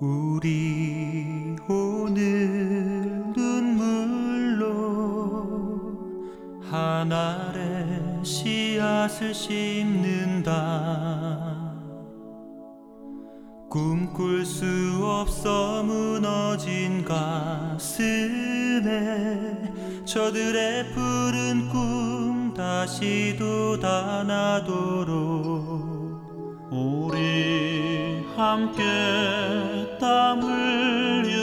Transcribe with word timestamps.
우리 0.00 1.56
오늘 1.68 3.24
눈물로 3.34 4.68
하늘에 6.70 8.22
씨앗을 8.22 9.34
심는다. 9.34 10.54
꿈꿀 13.68 14.46
수 14.46 14.64
없어 15.02 15.82
무너진 15.82 17.04
가슴에 17.04 17.98
저들의 20.04 20.92
푸른 20.92 21.68
꿈 21.70 22.54
다시 22.54 23.36
돋아나도록 23.36 24.68
우리 26.70 28.24
함께 28.36 29.67
땀흘 29.98 31.37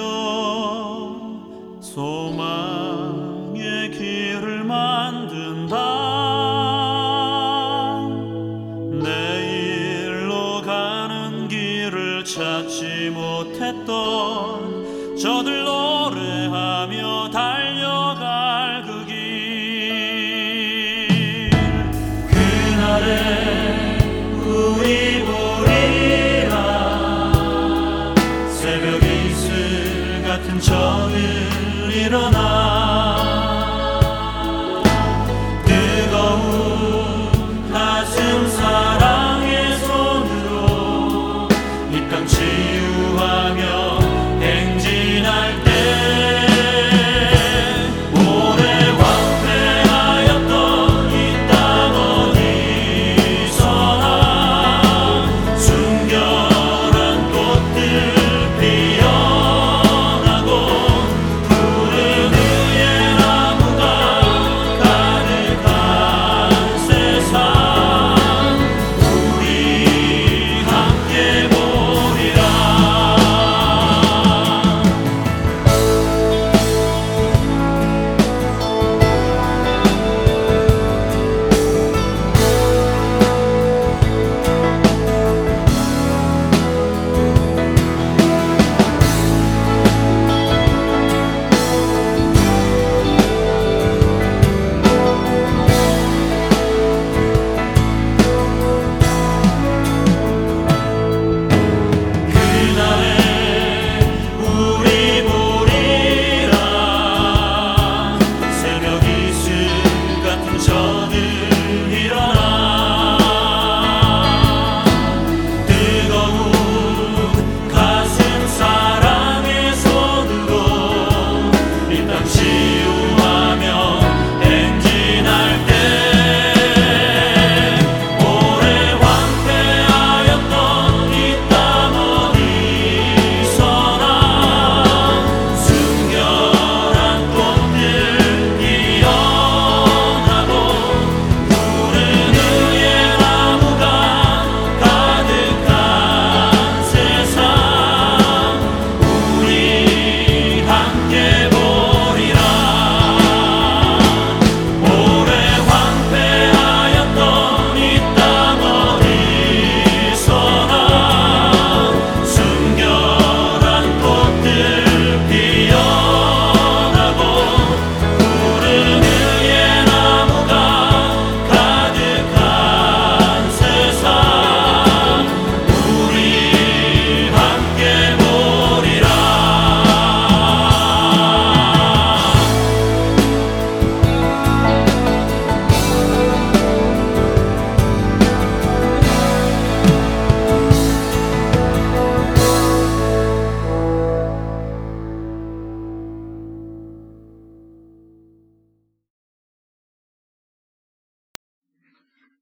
이 41.95 42.09
땅 42.09 42.27
치유하며 42.27 43.99
행진할 44.41 45.64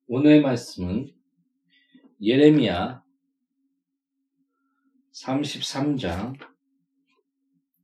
오늘의 0.07 0.41
말씀은 0.41 1.13
예레미야 2.21 3.01
33장 5.13 6.37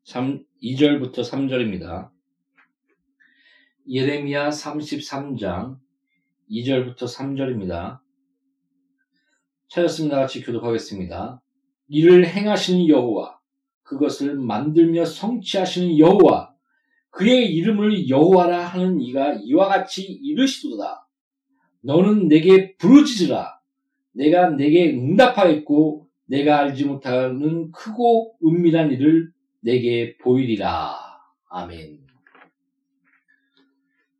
3, 0.03 0.43
2절부터 0.61 1.19
3절입니다. 1.19 2.11
예레미야 3.89 4.49
33장 4.49 5.79
2절부터 6.51 7.03
3절입니다. 7.03 8.01
찾았습니다. 9.69 10.17
같이 10.17 10.43
교독하겠습니다. 10.43 11.41
이를 11.87 12.27
행하시는 12.27 12.89
여호와 12.89 13.39
그것을 13.83 14.35
만들며 14.35 15.05
성취하시는 15.05 15.97
여호와 15.97 16.53
그의 17.11 17.45
이름을 17.53 18.09
여호와라 18.09 18.65
하는 18.65 18.99
이가 18.99 19.35
이와 19.35 19.69
같이 19.69 20.03
이르시도다. 20.03 21.08
너는 21.81 22.27
내게 22.27 22.75
부르짖으라. 22.77 23.59
내가 24.11 24.49
내게 24.49 24.93
응답하였고 24.93 26.09
내가 26.25 26.59
알지 26.59 26.85
못하는 26.85 27.71
크고 27.71 28.37
은밀한 28.43 28.91
일을 28.91 29.31
내게 29.61 30.17
보이리라. 30.17 30.95
아멘. 31.49 32.05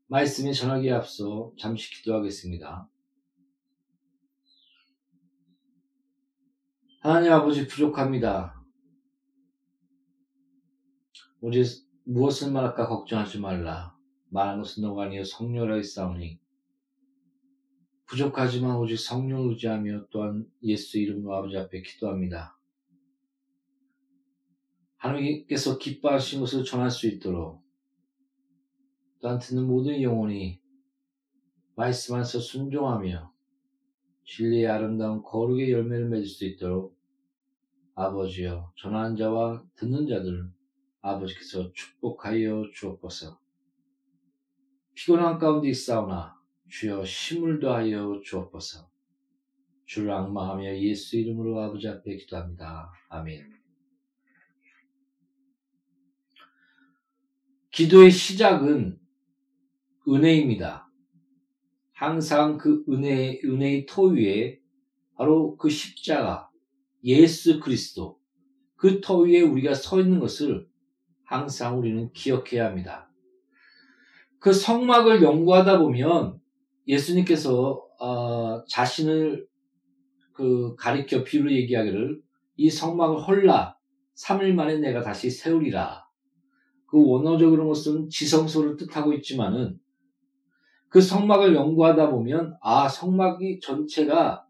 말씀에 0.07 0.51
전하기에 0.51 0.91
앞서 0.91 1.51
잠시 1.59 1.91
기도하겠습니다. 1.95 2.89
하나님 7.01 7.31
아버지 7.31 7.67
부족합니다. 7.67 8.59
오직 11.41 11.87
무엇을 12.05 12.51
말할까 12.51 12.87
걱정하지 12.87 13.39
말라. 13.39 13.95
말하는 14.29 14.63
것은 14.63 14.83
너가 14.83 15.03
아니여 15.03 15.23
성령이라 15.23 15.75
했사오니 15.75 16.39
부족하지만 18.09 18.77
오직 18.77 18.97
성령을 18.97 19.51
의지하며 19.51 20.07
또한 20.09 20.49
예수 20.63 20.97
이름으로 20.97 21.35
아버지 21.35 21.55
앞에 21.57 21.83
기도합니다. 21.83 22.57
하나님께서 24.97 25.77
기뻐하신 25.77 26.39
것을 26.39 26.63
전할 26.63 26.89
수 26.89 27.07
있도록 27.07 27.63
또한 29.21 29.37
듣는 29.37 29.67
모든 29.67 30.01
영혼이 30.01 30.59
말씀 31.75 32.15
안에서 32.15 32.39
순종하며 32.39 33.31
진리의 34.25 34.67
아름다운 34.67 35.21
거룩의 35.21 35.71
열매를 35.71 36.09
맺을 36.09 36.25
수 36.25 36.45
있도록 36.45 36.97
아버지여 37.93 38.73
전하는 38.75 39.15
자와 39.15 39.63
듣는 39.75 40.07
자들 40.07 40.49
아버지께서 41.01 41.71
축복하여 41.73 42.71
주옵소서 42.73 43.39
피곤한 44.95 45.37
가운데 45.37 45.69
있사오나 45.69 46.38
주여 46.69 47.03
힘을 47.03 47.59
더하여 47.59 48.21
주옵소서 48.23 48.89
주를 49.85 50.11
악마하며 50.11 50.77
예수 50.79 51.17
이름으로 51.17 51.59
아버지 51.61 51.87
앞에 51.87 52.15
기도합니다. 52.15 52.91
아멘 53.09 53.59
기도의 57.71 58.11
시작은 58.11 58.99
은혜입니다. 60.07 60.89
항상 61.93 62.57
그 62.57 62.83
은혜, 62.89 63.39
은혜의 63.43 63.85
토 63.85 64.09
위에 64.09 64.59
바로 65.15 65.55
그 65.57 65.69
십자가, 65.69 66.49
예수 67.03 67.59
그리스도, 67.59 68.19
그터 68.75 69.17
위에 69.19 69.41
우리가 69.41 69.73
서 69.73 69.99
있는 69.99 70.19
것을 70.19 70.67
항상 71.23 71.77
우리는 71.77 72.11
기억해야 72.13 72.65
합니다. 72.65 73.11
그 74.39 74.53
성막을 74.53 75.21
연구하다 75.21 75.79
보면 75.79 76.39
예수님께서 76.87 77.85
어, 77.99 78.63
자신을 78.65 79.47
그 80.33 80.75
가리켜 80.77 81.23
비유로 81.23 81.51
얘기하기를 81.51 82.21
이 82.55 82.69
성막을 82.69 83.27
헐라 83.27 83.77
3일 84.17 84.53
만에 84.53 84.77
내가 84.77 85.01
다시 85.01 85.29
세우리라. 85.29 86.05
그 86.87 86.97
원어적으로 87.05 87.67
것은 87.67 88.09
지성소를 88.09 88.77
뜻하고 88.77 89.13
있지만은 89.13 89.79
그 90.89 91.01
성막을 91.01 91.55
연구하다 91.55 92.09
보면 92.09 92.57
아 92.61 92.89
성막이 92.89 93.59
전체가 93.61 94.45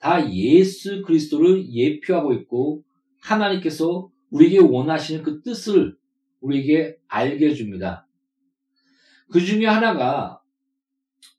다 0.00 0.32
예수 0.32 1.02
그리스도를 1.02 1.72
예표하고 1.72 2.34
있고 2.34 2.82
하나님께서 3.22 4.10
우리에게 4.30 4.58
원하시는 4.58 5.22
그 5.22 5.40
뜻을 5.42 5.96
우리에게 6.40 6.96
알게 7.08 7.48
해줍니다. 7.50 8.06
그 9.30 9.40
중에 9.40 9.66
하나가 9.66 10.40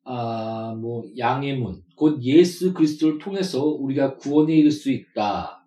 아, 0.08 0.76
뭐 0.80 1.04
양의 1.18 1.58
문, 1.58 1.82
곧 1.96 2.22
예수 2.22 2.74
그리스도를 2.74 3.18
통해서 3.18 3.66
우리가 3.66 4.18
구원에 4.18 4.56
이를 4.56 4.70
수 4.70 4.92
있다. 4.92 5.66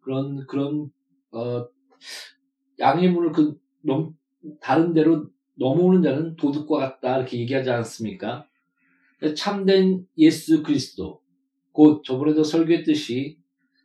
그런 0.00 0.46
그런 0.46 0.90
어, 1.32 1.66
양의 2.78 3.10
문을 3.10 3.32
그 3.32 3.58
넘, 3.82 4.14
다른 4.60 4.94
데로 4.94 5.28
넘어오는 5.56 6.02
자는 6.02 6.36
도둑과 6.36 6.78
같다 6.78 7.16
이렇게 7.16 7.38
얘기하지 7.40 7.70
않습니까? 7.70 8.46
참된 9.36 10.06
예수 10.18 10.62
그리스도 10.62 11.20
곧 11.72 12.04
저번에도 12.04 12.44
설교했듯이 12.44 13.38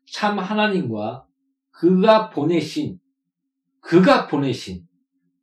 참 0.06 0.38
하나님과 0.38 1.26
그가 1.72 2.30
보내신 2.30 3.00
그가 3.80 4.28
보내신 4.28 4.88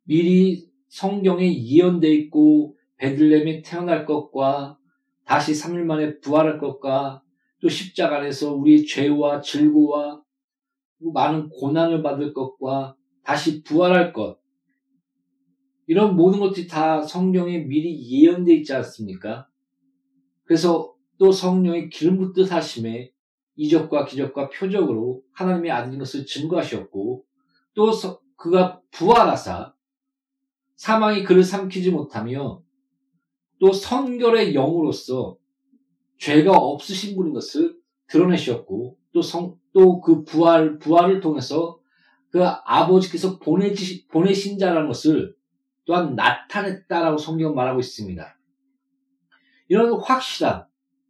미리 0.03 0.67
성경에 0.87 1.65
예언되어 1.65 2.11
있고 2.11 2.76
베들렘이 2.97 3.61
태어날 3.61 4.05
것과 4.05 4.77
다시 5.25 5.53
3일 5.53 5.83
만에 5.83 6.19
부활할 6.19 6.59
것과 6.59 7.21
또 7.61 7.69
십자가 7.69 8.17
안에서 8.17 8.53
우리 8.53 8.85
죄와 8.85 9.41
질고와 9.41 10.21
많은 10.99 11.49
고난을 11.49 12.01
받을 12.01 12.33
것과 12.33 12.95
다시 13.23 13.63
부활할 13.63 14.13
것 14.13 14.39
이런 15.85 16.15
모든 16.15 16.39
것들이 16.39 16.67
다 16.67 17.01
성경에 17.01 17.59
미리 17.59 18.09
예언되어 18.09 18.55
있지 18.55 18.73
않습니까? 18.73 19.47
그래서 20.43 20.93
또 21.17 21.31
성령의 21.31 21.89
기름 21.89 22.17
붓듯 22.17 22.51
하심에 22.51 23.11
이적과 23.55 24.05
기적과 24.05 24.49
표적으로 24.49 25.23
하나님의 25.33 25.71
아들인 25.71 25.97
것을 25.99 26.25
증거하셨고 26.25 27.25
또 27.73 27.91
그가 28.35 28.81
부활하사 28.91 29.73
사망이 30.75 31.23
그를 31.23 31.43
삼키지 31.43 31.91
못하며 31.91 32.61
또 33.59 33.73
성결의 33.73 34.53
영으로서 34.53 35.37
죄가 36.19 36.51
없으신 36.51 37.15
분인 37.15 37.33
것을 37.33 37.77
드러내셨고 38.07 38.97
또 39.13 39.21
성, 39.21 39.57
또 39.73 40.01
그 40.01 40.23
부활, 40.23 40.79
부활을 40.79 41.21
통해서 41.21 41.79
그 42.29 42.43
아버지께서 42.43 43.39
보내지, 43.39 44.07
보내신 44.07 44.57
자라는 44.57 44.87
것을 44.87 45.35
또한 45.85 46.15
나타냈다라고 46.15 47.17
성경 47.17 47.55
말하고 47.55 47.79
있습니다. 47.79 48.37
이런 49.69 49.99
확실한 49.99 50.65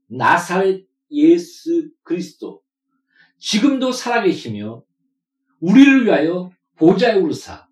나사렛 0.08 0.86
예수 1.12 1.90
그리스도 2.04 2.62
지금도 3.40 3.92
살아계시며 3.92 4.84
우리를 5.60 6.06
위하여 6.06 6.52
보좌에 6.76 7.16
오르사 7.16 7.67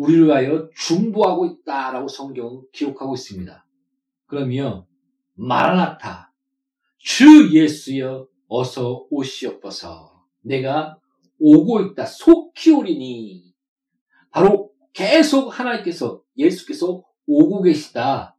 우리를 0.00 0.28
위하여 0.28 0.70
중보하고 0.74 1.44
있다라고 1.44 2.08
성경은 2.08 2.62
기록하고 2.72 3.14
있습니다. 3.14 3.66
그러면 4.24 4.86
마라나타 5.34 6.32
주 6.96 7.50
예수여 7.52 8.26
어서 8.48 9.06
오시옵소서 9.10 10.24
내가 10.40 10.98
오고 11.38 11.82
있다 11.82 12.06
속히 12.06 12.70
오리니 12.70 13.54
바로 14.30 14.72
계속 14.94 15.48
하나님께서 15.48 16.22
예수께서 16.36 17.04
오고 17.26 17.62
계시다. 17.62 18.38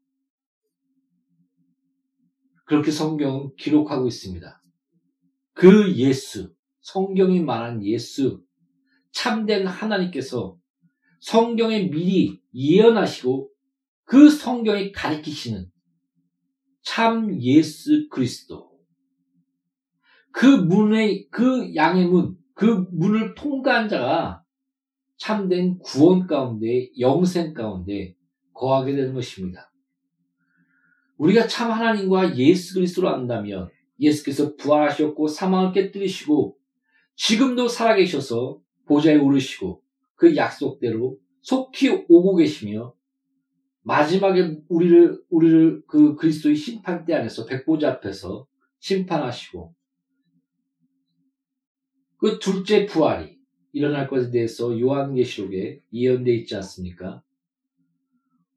그렇게 2.66 2.90
성경은 2.90 3.56
기록하고 3.56 4.08
있습니다. 4.08 4.64
그 5.54 5.94
예수, 5.96 6.54
성경이 6.80 7.42
말한 7.42 7.84
예수, 7.86 8.44
참된 9.12 9.68
하나님께서 9.68 10.61
성경에 11.22 11.90
미리 11.90 12.42
예언하시고 12.54 13.50
그 14.04 14.30
성경에 14.30 14.92
가리키시는 14.92 15.72
참 16.82 17.40
예수 17.42 18.10
그리스도. 18.10 18.72
그 20.32 20.46
문의, 20.46 21.28
그 21.30 21.74
양의 21.76 22.08
문, 22.08 22.38
그 22.54 22.86
문을 22.92 23.36
통과한 23.36 23.88
자가 23.88 24.44
참된 25.18 25.78
구원 25.80 26.26
가운데 26.26 26.90
영생 27.00 27.54
가운데 27.54 28.16
거하게 28.54 28.96
되는 28.96 29.14
것입니다. 29.14 29.72
우리가 31.18 31.48
참 31.48 31.72
하나님과 31.72 32.36
예수 32.38 32.74
그리스도로 32.74 33.10
안다면 33.10 33.70
예수께서 34.00 34.56
부활하셨고 34.56 35.28
사망을 35.28 35.72
깨뜨리시고 35.72 36.58
지금도 37.16 37.68
살아계셔서 37.68 38.60
보좌에 38.88 39.18
오르시고 39.18 39.81
그 40.22 40.36
약속대로 40.36 41.18
속히 41.42 42.06
오고 42.08 42.36
계시며 42.36 42.94
마지막에 43.82 44.62
우리를 44.70 45.20
우리를 45.32 45.82
그 45.88 46.16
그리스도의 46.16 46.56
심판대 46.56 47.16
안에서 47.16 47.48
백보자 47.48 47.94
앞에서 47.94 48.46
심판하시고 48.78 49.74
그 52.18 52.38
둘째 52.38 52.86
부활이 52.86 53.40
일어날 53.72 54.08
것에 54.08 54.30
대해서 54.30 54.80
요한계시록에 54.80 55.82
예언되어 55.92 56.36
있지 56.36 56.56
않습니까? 56.58 57.24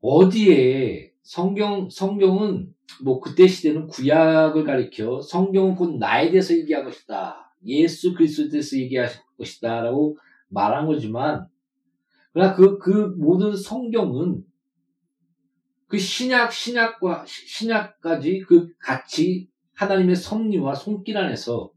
어디에 0.03 1.15
성경 1.23 1.89
성경은 1.89 2.75
뭐 3.03 3.21
그때 3.21 3.47
시대는 3.47 3.87
구약을 3.87 4.65
가리켜 4.65 5.23
성경은 5.23 5.77
곧 5.77 5.97
나에 5.97 6.31
대해서 6.31 6.53
얘기한 6.53 6.85
것이다. 6.85 7.57
예수 7.65 8.13
그리스도에 8.13 8.51
대해서 8.51 8.77
얘기할 8.77 9.09
것이다라고 9.39 10.19
말한 10.51 10.87
거지만 10.87 11.49
그러나 12.35 12.55
그, 12.55 12.79
그 12.79 13.15
모든 13.17 13.57
성경은 13.57 14.45
그 15.87 15.97
신약, 15.97 16.53
신약과, 16.53 17.25
신약까지 17.27 18.41
그 18.41 18.77
같이 18.79 19.49
하나님의 19.75 20.17
섭리와 20.17 20.75
손길 20.75 21.17
안에서 21.17 21.71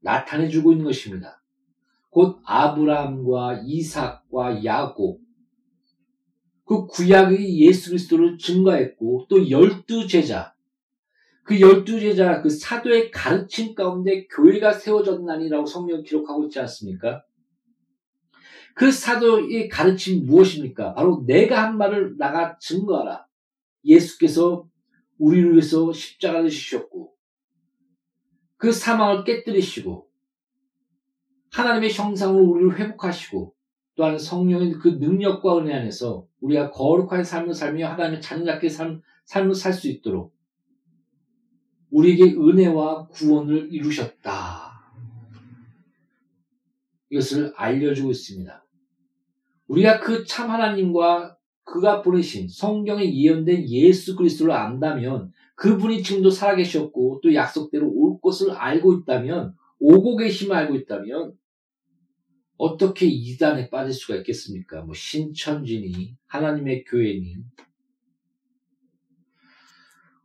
나타내주고 0.00 0.72
있는 0.72 0.86
것입니다. 0.86 1.42
곧 2.08 2.40
아브라함과 2.44 3.62
이삭과 3.66 4.64
야곱 4.64 5.20
그 6.64 6.86
구약의 6.86 7.60
예수 7.60 7.90
그리스도를 7.90 8.38
증거했고 8.38 9.26
또 9.28 9.50
열두 9.50 10.06
제자 10.06 10.54
그 11.44 11.60
열두 11.60 12.00
제자 12.00 12.40
그 12.40 12.48
사도의 12.48 13.10
가르침 13.10 13.74
가운데 13.74 14.26
교회가 14.28 14.72
세워졌나니라고 14.72 15.66
성경 15.66 16.02
기록하고 16.02 16.44
있지 16.44 16.58
않습니까? 16.60 17.22
그 18.74 18.90
사도의 18.90 19.68
가르침 19.68 20.26
무엇입니까? 20.26 20.94
바로 20.94 21.24
내가 21.26 21.64
한 21.64 21.76
말을 21.76 22.16
나가 22.18 22.58
증거하라. 22.58 23.26
예수께서 23.84 24.68
우리를 25.18 25.52
위해서 25.52 25.92
십자가를 25.92 26.48
지셨고 26.50 27.12
그 28.56 28.72
사망을 28.72 29.24
깨뜨리시고 29.24 30.08
하나님의 31.52 31.92
형상으로 31.92 32.44
우리를 32.44 32.78
회복하시고 32.78 33.54
또한 33.96 34.18
성령의 34.18 34.72
그 34.74 34.88
능력과 34.88 35.58
은혜 35.58 35.74
안에서 35.74 36.26
우리가 36.40 36.70
거룩한 36.70 37.24
삶을 37.24 37.54
살며 37.54 37.88
하나님의 37.88 38.22
자녀답게 38.22 38.68
삶, 38.68 39.02
삶을 39.24 39.54
살 39.54 39.72
수 39.72 39.88
있도록 39.88 40.34
우리에게 41.90 42.36
은혜와 42.36 43.08
구원을 43.08 43.72
이루셨다. 43.72 44.69
이것을 47.10 47.52
알려주고 47.56 48.10
있습니다. 48.10 48.66
우리가 49.68 50.00
그 50.00 50.24
참 50.24 50.50
하나님과 50.50 51.36
그가 51.64 52.02
보내신 52.02 52.48
성경에 52.48 53.14
예언된 53.14 53.68
예수 53.68 54.16
그리스도를 54.16 54.52
안다면 54.52 55.32
그분이 55.54 56.02
지금도 56.02 56.30
살아계셨고 56.30 57.20
또 57.22 57.34
약속대로 57.34 57.88
올 57.88 58.20
것을 58.20 58.50
알고 58.50 58.94
있다면 58.94 59.54
오고 59.78 60.16
계심을 60.16 60.56
알고 60.56 60.74
있다면 60.76 61.34
어떻게 62.56 63.06
이단에 63.06 63.70
빠질 63.70 63.94
수가 63.94 64.16
있겠습니까? 64.16 64.82
뭐 64.82 64.94
신천지니 64.94 66.16
하나님의 66.26 66.84
교회니 66.84 67.36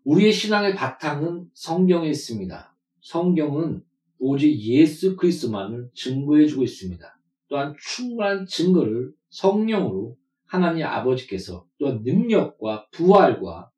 우리의 0.03 0.31
신앙의 0.31 0.75
바탕은 0.75 1.49
성경에 1.53 2.09
있습니다. 2.09 2.75
성경은 3.01 3.83
오직 4.19 4.57
예수 4.59 5.15
그리스도만을 5.15 5.89
증거해주고 5.93 6.63
있습니다. 6.63 7.19
또한 7.47 7.75
충분한 7.79 8.45
증거를 8.47 9.11
성령으로 9.29 10.17
하나님 10.45 10.85
아버지께서 10.85 11.65
또 11.77 11.99
능력과 12.03 12.87
부활과 12.91 13.71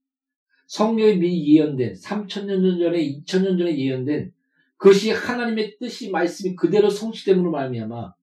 성경에 0.68 1.16
미리 1.16 1.56
예언된 1.56 1.94
3천년 1.94 2.80
전에 2.80 2.98
2천년 2.98 3.58
전에 3.58 3.78
예언된 3.78 4.34
그것이 4.78 5.12
하나님의 5.12 5.78
뜻이 5.80 6.12
말씀이 6.12 6.56
그대로 6.56 6.90
성취됨으로 6.90 7.52
말미암아 7.52 8.14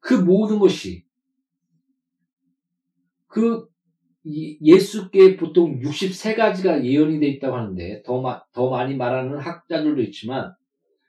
그 0.00 0.14
모든 0.14 0.58
것이 0.58 1.04
그 3.26 3.66
예수께 4.26 5.36
보통 5.36 5.80
63가지가 5.80 6.84
예언이 6.84 7.20
되어 7.20 7.28
있다고 7.30 7.56
하는데 7.56 8.02
더, 8.02 8.20
마, 8.22 8.42
더 8.52 8.70
많이 8.70 8.96
말하는 8.96 9.38
학자들도 9.38 10.00
있지만 10.02 10.54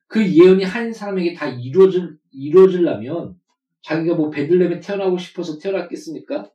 그 0.07 0.27
예언이 0.27 0.63
한 0.63 0.93
사람에게 0.93 1.33
다 1.33 1.47
이루어질, 1.47 2.17
이루어지려면 2.31 3.35
자기가 3.81 4.15
뭐 4.15 4.29
베들렘에 4.29 4.79
태어나고 4.79 5.17
싶어서 5.17 5.57
태어났겠습니까? 5.57 6.49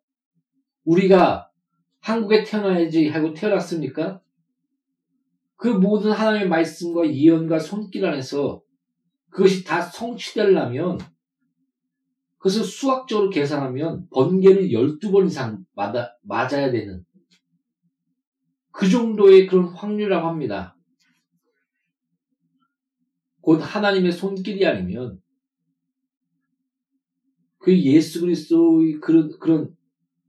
우리가 0.85 1.51
한국에 2.01 2.45
태어나야지 2.45 3.09
하고 3.09 3.35
태어났습니까? 3.35 4.21
그 5.57 5.69
모든 5.69 6.13
하나님의 6.13 6.49
말씀과 6.49 7.13
예언과 7.13 7.59
손길 7.59 8.07
안에서 8.07 8.63
그것이 9.29 9.65
다 9.65 9.83
성취되려면 9.83 10.99
그것을 12.39 12.65
수학적으로 12.65 13.29
계산하면 13.29 14.09
번개를 14.11 14.71
12번 14.71 15.27
이상 15.27 15.65
맞아, 15.75 16.11
맞아야 16.23 16.71
되는 16.71 17.05
그 18.73 18.89
정도의 18.89 19.47
그런 19.47 19.67
확률이라고 19.67 20.27
합니다. 20.27 20.75
곧 23.41 23.59
하나님의 23.59 24.13
손길이 24.13 24.67
아니면 24.67 25.21
그 27.59 27.79
예수 27.79 28.21
그리스도의 28.21 29.01
그런 29.01 29.39
그런 29.39 29.77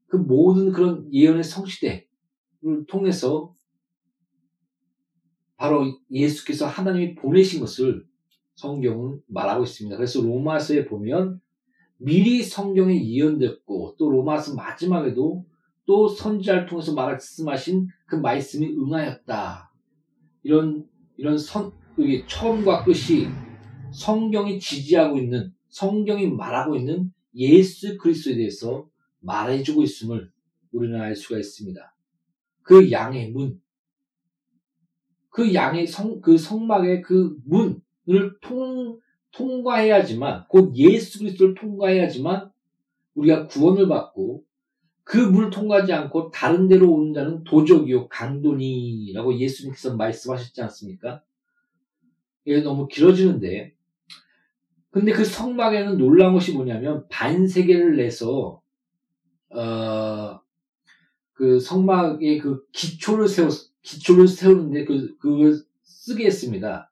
그 0.07 0.17
모든 0.17 0.71
그런 0.71 1.11
예언의 1.13 1.43
성취대를 1.43 2.05
통해서 2.87 3.55
바로 5.55 5.99
예수께서 6.09 6.67
하나님이 6.67 7.15
보내신 7.15 7.61
것을 7.61 8.05
성경은 8.55 9.21
말하고 9.27 9.63
있습니다. 9.63 9.95
그래서 9.95 10.21
로마서에 10.21 10.85
보면 10.85 11.39
미리 11.97 12.43
성경에 12.43 13.01
예언됐고 13.01 13.95
또 13.97 14.09
로마서 14.09 14.55
마지막에도 14.55 15.45
또 15.85 16.07
선지자를 16.07 16.65
통해서 16.65 16.93
말씀하신 16.93 17.87
그 18.07 18.15
말씀이 18.15 18.67
응하였다. 18.75 19.71
이런 20.43 20.87
이런 21.17 21.37
선 21.37 21.71
처음과 22.27 22.83
끝이 22.83 23.27
성경이 23.93 24.59
지지하고 24.59 25.17
있는 25.17 25.53
성경이 25.69 26.27
말하고 26.27 26.75
있는 26.75 27.11
예수 27.35 27.97
그리스도에 27.97 28.35
대해서 28.35 28.87
말해주고 29.19 29.83
있음을 29.83 30.31
우리는 30.71 30.99
알 30.99 31.15
수가 31.15 31.37
있습니다. 31.37 31.95
그 32.63 32.91
양의 32.91 33.31
문, 33.31 33.61
그 35.29 35.53
양의 35.53 35.87
성, 35.87 36.21
그 36.21 36.37
성막의 36.37 37.01
그 37.01 37.37
문을 37.45 38.39
통, 38.41 38.99
통과해야지만, 39.31 40.45
곧 40.49 40.75
예수 40.75 41.19
그리스도를 41.19 41.55
통과해야지만 41.55 42.51
우리가 43.15 43.47
구원을 43.47 43.87
받고 43.87 44.43
그 45.03 45.17
문을 45.17 45.49
통과하지 45.49 45.93
않고 45.93 46.31
다른 46.31 46.67
데로 46.67 46.93
오는 46.93 47.13
자는 47.13 47.43
도적이요, 47.43 48.09
강도니라고 48.09 49.37
예수님께서 49.37 49.95
말씀하셨지 49.95 50.61
않습니까? 50.61 51.21
이게 52.45 52.61
너무 52.61 52.87
길어지는데, 52.87 53.73
근데 54.89 55.11
그 55.13 55.23
성막에는 55.23 55.97
놀라운 55.97 56.33
것이 56.33 56.53
뭐냐면, 56.53 57.07
반세계를 57.09 57.97
내서, 57.97 58.61
어, 59.49 60.41
그 61.33 61.59
성막의 61.59 62.39
그 62.39 62.65
기초를 62.71 63.27
세워, 63.27 63.49
기초를 63.81 64.27
세우는데 64.27 64.85
그, 64.85 65.17
그걸 65.17 65.57
쓰게 65.83 66.25
했습니다. 66.25 66.91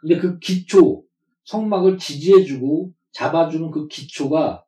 근데 0.00 0.18
그 0.18 0.38
기초, 0.38 1.04
성막을 1.44 1.98
지지해주고 1.98 2.92
잡아주는 3.12 3.70
그 3.70 3.88
기초가 3.88 4.64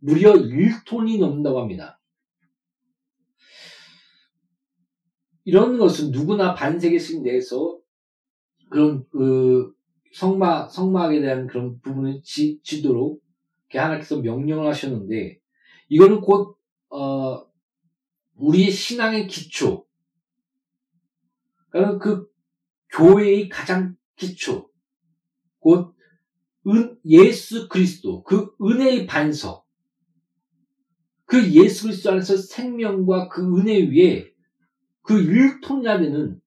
무려 0.00 0.34
1톤이 0.34 1.18
넘는다고 1.18 1.60
합니다. 1.60 2.00
이런 5.44 5.78
것은 5.78 6.10
누구나 6.10 6.54
반세계씩 6.54 7.22
내에서 7.22 7.78
그런 8.70 9.04
그 9.10 9.72
성막 10.12 10.70
성막에 10.70 11.20
대한 11.20 11.46
그런 11.46 11.80
부분을 11.80 12.20
지, 12.22 12.60
지도록 12.62 13.22
하나님께서 13.72 14.20
명령을 14.20 14.68
하셨는데 14.68 15.40
이거는 15.88 16.20
곧 16.20 16.56
어, 16.90 17.44
우리의 18.36 18.70
신앙의 18.70 19.26
기초, 19.26 19.86
그러니까 21.70 21.98
그 21.98 22.28
교회의 22.90 23.48
가장 23.48 23.96
기초, 24.16 24.70
곧 25.58 25.94
은, 26.66 26.98
예수 27.04 27.68
그리스도, 27.68 28.22
그 28.22 28.54
은혜의 28.62 29.06
반석, 29.06 29.66
그 31.24 31.52
예수 31.52 31.84
그리스도 31.84 32.12
안에서 32.12 32.36
생명과 32.36 33.28
그 33.28 33.58
은혜 33.58 33.78
위에 33.80 34.32
그 35.02 35.14
1톤이나 35.14 35.98
되는 35.98 36.40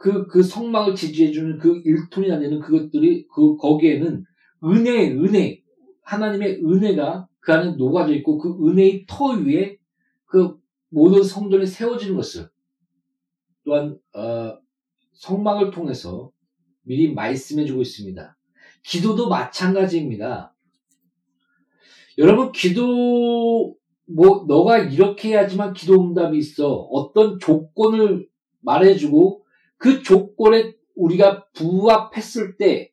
그, 0.00 0.26
그 0.26 0.42
성막을 0.42 0.94
지지해주는 0.94 1.58
그 1.58 1.82
1톤이나 1.82 2.40
되는 2.40 2.58
그것들이, 2.58 3.26
그, 3.28 3.58
거기에는 3.58 4.24
은혜, 4.64 5.10
은혜, 5.10 5.62
하나님의 6.00 6.62
은혜가 6.64 7.28
그 7.40 7.52
안에 7.52 7.72
녹아져 7.72 8.14
있고 8.14 8.38
그 8.38 8.56
은혜의 8.66 9.04
터 9.06 9.32
위에 9.32 9.76
그 10.24 10.56
모든 10.88 11.22
성전이 11.22 11.66
세워지는 11.66 12.16
것을 12.16 12.48
또한, 13.66 13.98
어, 14.14 14.58
성막을 15.12 15.70
통해서 15.70 16.30
미리 16.80 17.12
말씀해주고 17.12 17.82
있습니다. 17.82 18.38
기도도 18.82 19.28
마찬가지입니다. 19.28 20.54
여러분, 22.16 22.52
기도, 22.52 23.76
뭐, 24.06 24.46
너가 24.48 24.78
이렇게 24.78 25.28
해야지만 25.28 25.74
기도 25.74 26.02
응답이 26.02 26.38
있어. 26.38 26.72
어떤 26.90 27.38
조건을 27.38 28.26
말해주고 28.62 29.39
그 29.80 30.02
조건에 30.02 30.74
우리가 30.94 31.48
부합했을 31.54 32.58
때 32.58 32.92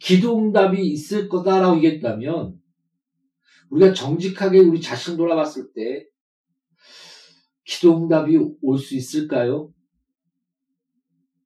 기도 0.00 0.36
응답이 0.36 0.84
있을 0.84 1.28
거다라고 1.28 1.76
얘기했다면 1.76 2.60
우리가 3.70 3.94
정직하게 3.94 4.58
우리 4.58 4.80
자신 4.80 5.16
돌아봤을 5.16 5.72
때 5.72 6.04
기도 7.64 7.96
응답이 7.96 8.36
올 8.60 8.78
수 8.78 8.96
있을까요? 8.96 9.72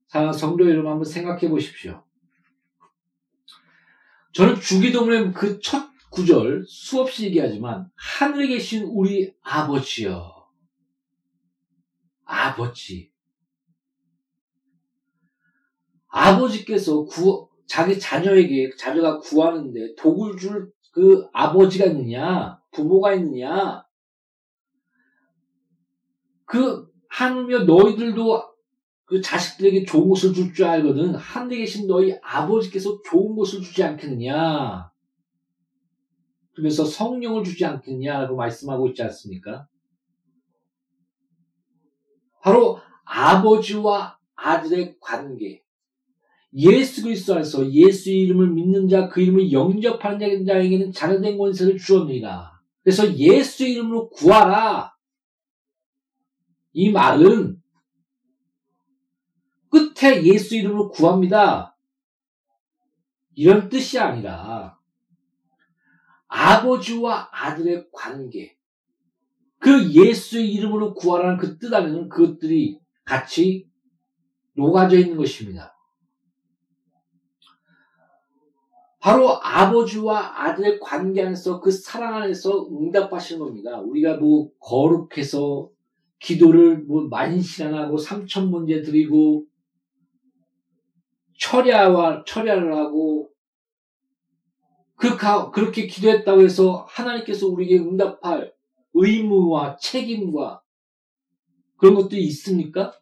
사랑하는 0.06 0.38
성도 0.38 0.68
여러분 0.68 0.90
한번 0.90 1.04
생각해 1.04 1.50
보십시오. 1.50 2.02
저는 4.32 4.60
주기도문의 4.60 5.32
그 5.34 5.60
첫 5.60 5.88
구절 6.10 6.64
수없이 6.66 7.26
얘기하지만 7.26 7.90
하늘에 7.94 8.46
계신 8.48 8.84
우리 8.84 9.34
아버지여 9.42 10.48
아버지 12.24 13.12
아버지께서 16.08 17.04
구, 17.04 17.48
자기 17.66 17.98
자녀에게 17.98 18.70
자녀가 18.76 19.18
구하는데 19.18 19.94
독을 19.96 20.36
줄 20.36 20.72
그 20.98 21.28
아버지가 21.32 21.86
있느냐 21.86 22.60
부모가 22.72 23.14
있느냐 23.14 23.84
그 26.44 26.90
하물며 27.08 27.64
너희들도 27.64 28.42
그 29.04 29.20
자식들에게 29.20 29.84
좋은 29.84 30.08
것을 30.08 30.32
줄 30.32 30.52
줄 30.52 30.66
알거든 30.66 31.14
하늘에 31.14 31.58
계신 31.58 31.86
너희 31.86 32.18
아버지께서 32.20 33.00
좋은 33.02 33.36
것을 33.36 33.62
주지 33.62 33.82
않겠느냐. 33.84 34.90
그러면서 36.52 36.84
성령을 36.84 37.44
주지 37.44 37.64
않겠냐라고 37.64 38.34
말씀하고 38.34 38.88
있지 38.88 39.02
않습니까? 39.04 39.68
바로 42.42 42.80
아버지와 43.04 44.18
아들의 44.34 44.96
관계. 45.00 45.62
예수 46.54 47.02
그리스도 47.02 47.34
안에서 47.34 47.70
예수의 47.70 48.22
이름을 48.22 48.50
믿는 48.50 48.88
자, 48.88 49.08
그 49.08 49.20
이름을 49.20 49.52
영접하는 49.52 50.46
자에게는 50.46 50.92
자녀된 50.92 51.36
권세를 51.38 51.76
주었느니라. 51.76 52.58
그래서 52.82 53.14
예수의 53.14 53.72
이름으로 53.72 54.08
구하라. 54.10 54.94
이 56.72 56.90
말은 56.90 57.60
끝에 59.70 60.24
예수 60.24 60.56
이름으로 60.56 60.88
구합니다. 60.88 61.76
이런 63.34 63.68
뜻이 63.68 63.98
아니라 63.98 64.78
아버지와 66.28 67.28
아들의 67.32 67.88
관계, 67.92 68.56
그 69.58 69.92
예수의 69.92 70.52
이름으로 70.54 70.94
구하라는 70.94 71.36
그 71.38 71.58
뜻 71.58 71.72
안에는 71.72 72.08
그것들이 72.08 72.80
같이 73.04 73.68
녹아져 74.54 74.98
있는 74.98 75.16
것입니다. 75.16 75.77
바로 79.00 79.40
아버지와 79.42 80.42
아들의 80.44 80.80
관계 80.80 81.22
안에서 81.22 81.60
그 81.60 81.70
사랑 81.70 82.14
안에서 82.22 82.68
응답하시는 82.68 83.38
겁니다. 83.38 83.78
우리가 83.80 84.16
뭐 84.16 84.50
거룩해서 84.58 85.70
기도를 86.18 86.78
뭐 86.84 87.02
만신하고 87.08 87.96
삼천 87.96 88.50
문제 88.50 88.82
드리고 88.82 89.46
철야와 91.38 92.24
철야를 92.26 92.74
하고 92.74 93.30
그 94.96 95.16
그렇게 95.52 95.86
기도했다고 95.86 96.42
해서 96.42 96.84
하나님께서 96.88 97.46
우리에게 97.46 97.78
응답할 97.78 98.52
의무와 98.94 99.76
책임과 99.76 100.60
그런 101.76 101.94
것들이 101.94 102.24
있습니까? 102.24 102.92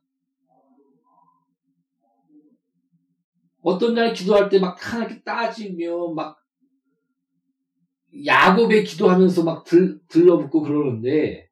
어떤 3.67 3.95
날 3.95 4.13
기도할 4.13 4.49
때 4.49 4.61
막 4.61 4.77
하나님께 4.81 5.25
따지며 5.25 6.13
막 6.15 6.41
야곱의 8.25 8.85
기도하면서 8.85 9.43
막 9.43 9.65
들, 9.65 10.01
들러붙고 10.07 10.63
그러는데 10.63 11.51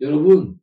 여러분 0.00 0.58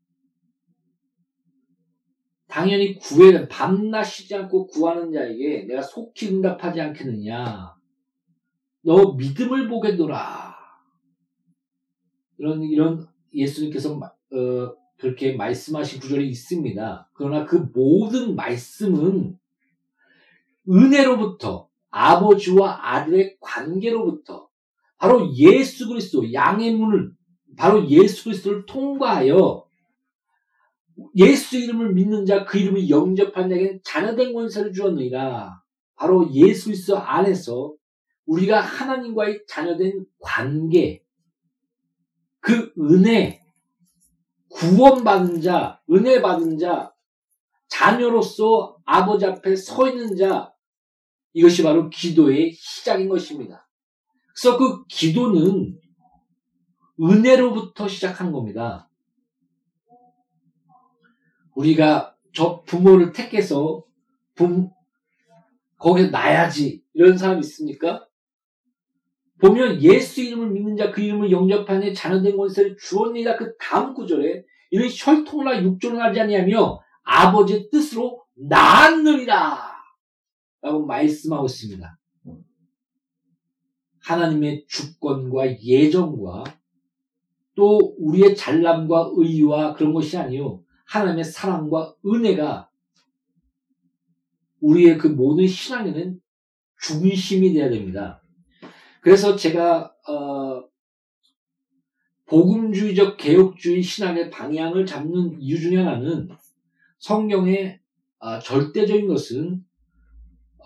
당연히 2.47 2.97
구해는 2.97 3.49
밤낮 3.49 4.03
쉬지 4.03 4.33
않고 4.33 4.65
구하는 4.65 5.11
자에게 5.11 5.65
내가 5.65 5.83
속히 5.83 6.29
응답하지 6.29 6.81
않겠느냐. 6.81 7.75
너 8.81 9.13
믿음을 9.13 9.67
보겠노라. 9.67 10.55
이런 12.39 12.63
이런 12.63 13.07
예수님께서 13.31 13.99
어, 13.99 14.75
그렇게 14.97 15.33
말씀하신 15.33 15.99
구절이 15.99 16.27
있습니다. 16.29 17.09
그러나 17.13 17.45
그 17.45 17.69
모든 17.73 18.35
말씀은 18.35 19.37
은혜로부터 20.69 21.69
아버지와 21.89 22.79
아들의 22.81 23.37
관계로부터 23.39 24.49
바로 24.97 25.33
예수 25.35 25.87
그리스도 25.87 26.33
양의 26.33 26.73
문을 26.73 27.11
바로 27.57 27.87
예수 27.89 28.25
그리스도를 28.25 28.65
통과하여 28.65 29.65
예수 31.15 31.57
이름을 31.57 31.93
믿는 31.93 32.25
자, 32.25 32.45
그 32.45 32.57
이름을 32.57 32.89
영접한 32.89 33.49
자에게는 33.49 33.79
자녀된 33.83 34.33
권세를 34.33 34.73
주었느니라. 34.73 35.61
바로 35.95 36.29
예수 36.33 36.65
그리스도 36.65 36.97
안에서 36.97 37.73
우리가 38.25 38.59
하나님과의 38.61 39.43
자녀된 39.47 40.05
관계, 40.19 41.03
그 42.39 42.73
은혜, 42.79 43.41
구원받은 44.49 45.41
자, 45.41 45.81
은혜 45.91 46.21
받은 46.21 46.57
자, 46.57 46.93
자녀로서 47.67 48.77
아버지 48.85 49.25
앞에 49.25 49.55
서 49.55 49.87
있는 49.89 50.15
자, 50.15 50.53
이것이 51.35 51.63
바로 51.63 51.89
기도의 51.89 52.53
시작인 52.53 53.09
것입니다. 53.09 53.67
그래서 54.33 54.57
그 54.57 54.85
기도는 54.87 55.77
은혜로부터 56.99 57.89
시작한 57.89 58.31
겁니다. 58.31 58.89
우리가 61.55 62.15
저 62.33 62.61
부모를 62.63 63.11
택해서 63.11 63.83
부, 64.33 64.69
거기에 65.77 66.07
놔야지 66.07 66.83
이런 66.93 67.17
사람 67.17 67.39
있습니까? 67.39 68.07
보면 69.41 69.81
예수 69.81 70.21
이름을 70.21 70.51
믿는 70.51 70.77
자 70.77 70.91
그 70.93 71.01
이름을 71.01 71.31
영접하는 71.31 71.93
자녀된 71.93 72.37
권세를 72.37 72.77
주었느니라 72.77 73.35
그 73.35 73.57
다음 73.57 73.93
구절에 73.93 74.45
이는 74.71 74.87
혈통이나 74.89 75.61
육조를 75.63 76.01
하지 76.01 76.21
아니하며 76.21 76.79
아버지의 77.03 77.69
뜻으로 77.69 78.23
낳았느니라 78.35 79.64
라고 80.65 80.83
말씀하고 80.87 81.45
있습니다. 81.45 81.99
하나님의 83.99 84.65
주권과 84.67 85.61
예정과 85.61 86.43
또 87.53 87.95
우리의 87.99 88.35
잘남과 88.35 89.11
의와 89.15 89.75
그런 89.75 89.93
것이 89.93 90.17
아니요 90.17 90.63
하나님의 90.87 91.23
사랑과 91.23 91.95
은혜가 92.03 92.71
우리의 94.59 94.97
그 94.97 95.07
모든 95.07 95.45
신앙에는 95.45 96.19
중심이 96.81 97.53
되어야 97.53 97.69
됩니다. 97.69 98.23
그래서 99.01 99.35
제가 99.35 99.93
어, 100.09 100.63
복음주의적 102.25 103.17
개혁주의 103.17 103.83
신앙의 103.83 104.31
방향을 104.31 104.87
잡는 104.87 105.39
이유 105.39 105.59
중에 105.59 105.77
하나는 105.77 106.27
성경의 106.97 107.79
어, 108.17 108.39
절대적인 108.39 109.07
것은 109.07 109.63
어, 109.63 109.74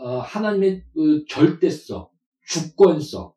하나님의 0.06 0.84
그 0.94 1.26
절대성, 1.28 2.08
주권성 2.46 3.34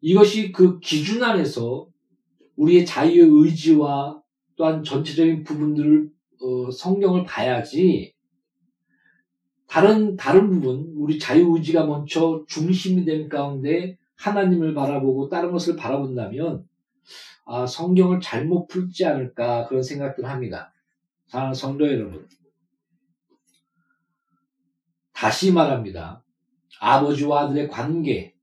이것이 0.00 0.52
그 0.52 0.78
기준 0.80 1.22
안에서 1.22 1.88
우리의 2.56 2.86
자유의 2.86 3.28
의지와 3.28 4.22
또한 4.56 4.82
전체적인 4.82 5.44
부분들을 5.44 6.10
어, 6.40 6.70
성경을 6.70 7.24
봐야지 7.24 8.14
다른 9.66 10.16
다른 10.16 10.48
부분 10.48 10.92
우리 10.96 11.18
자유 11.18 11.54
의지가 11.54 11.86
먼저 11.86 12.44
중심이 12.48 13.04
된 13.04 13.28
가운데 13.28 13.98
하나님을 14.16 14.74
바라보고 14.74 15.28
다른 15.28 15.50
것을 15.52 15.76
바라본다면 15.76 16.66
아, 17.44 17.66
성경을 17.66 18.20
잘못 18.20 18.66
풀지 18.66 19.04
않을까 19.04 19.66
그런 19.66 19.82
생각들을 19.82 20.28
합니다. 20.28 20.72
사랑하는 21.26 21.54
성도 21.54 21.86
여러분 21.86 22.26
다시 25.16 25.50
말합니다. 25.50 26.22
아버지와 26.78 27.44
아들의 27.44 27.68
관계 27.68 28.34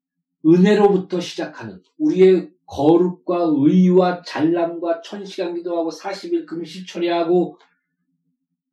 은혜로부터 0.43 1.19
시작하는 1.19 1.83
우리의 1.99 2.49
거룩과 2.65 3.51
의와 3.55 4.23
잘남과 4.23 5.01
천시간 5.01 5.53
기도하고 5.53 5.91
40일 5.91 6.47
금식 6.47 6.87
처리하고 6.87 7.59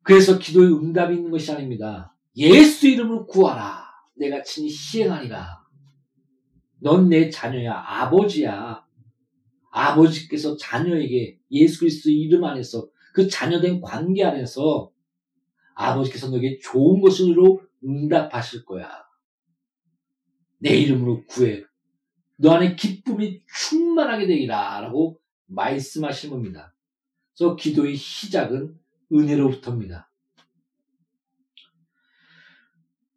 그래서 0.01 0.39
기도의 0.39 0.73
응답이 0.73 1.15
있는 1.15 1.29
것이 1.29 1.51
아닙니다. 1.51 2.15
예수 2.35 2.87
이름으로 2.87 3.27
구하라. 3.27 3.85
내가 4.15 4.41
친히 4.41 4.67
시행하리라. 4.67 5.61
넌 6.79 7.07
내 7.07 7.29
자녀야. 7.29 7.83
아버지야. 7.85 8.83
아버지께서 9.69 10.57
자녀에게 10.57 11.37
예수 11.51 11.81
그리스도 11.81 12.09
이름 12.09 12.43
안에서 12.45 12.89
그 13.13 13.27
자녀된 13.27 13.79
관계 13.79 14.23
안에서 14.23 14.91
아버지께서 15.75 16.29
너에게 16.29 16.57
좋은 16.59 16.99
것으로 16.99 17.61
응답하실 17.83 18.65
거야. 18.65 18.89
내 20.59 20.75
이름으로 20.75 21.25
구해. 21.27 21.63
너 22.37 22.53
안에 22.53 22.75
기쁨이 22.75 23.41
충만하게 23.47 24.27
되리라 24.27 24.81
라고 24.81 25.19
말씀하신 25.47 26.29
겁니다. 26.29 26.73
그래서 27.35 27.55
기도의 27.55 27.95
시작은 27.95 28.79
은혜로부터입니다. 29.11 30.09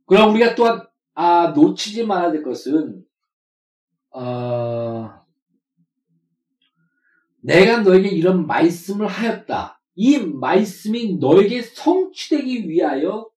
그럼 0.07 0.35
우리가 0.35 0.55
또한 0.55 0.87
아, 1.15 1.53
놓치지 1.55 2.05
말아야 2.07 2.33
될 2.33 2.43
것은 2.43 3.05
어, 4.11 5.11
내가 7.41 7.81
너에게 7.81 8.09
이런 8.09 8.47
말씀을 8.47 9.07
하였다. 9.07 9.81
이 9.97 10.19
말씀이 10.19 11.17
너에게 11.17 11.63
성취되기 11.63 12.69
위하여 12.69 13.29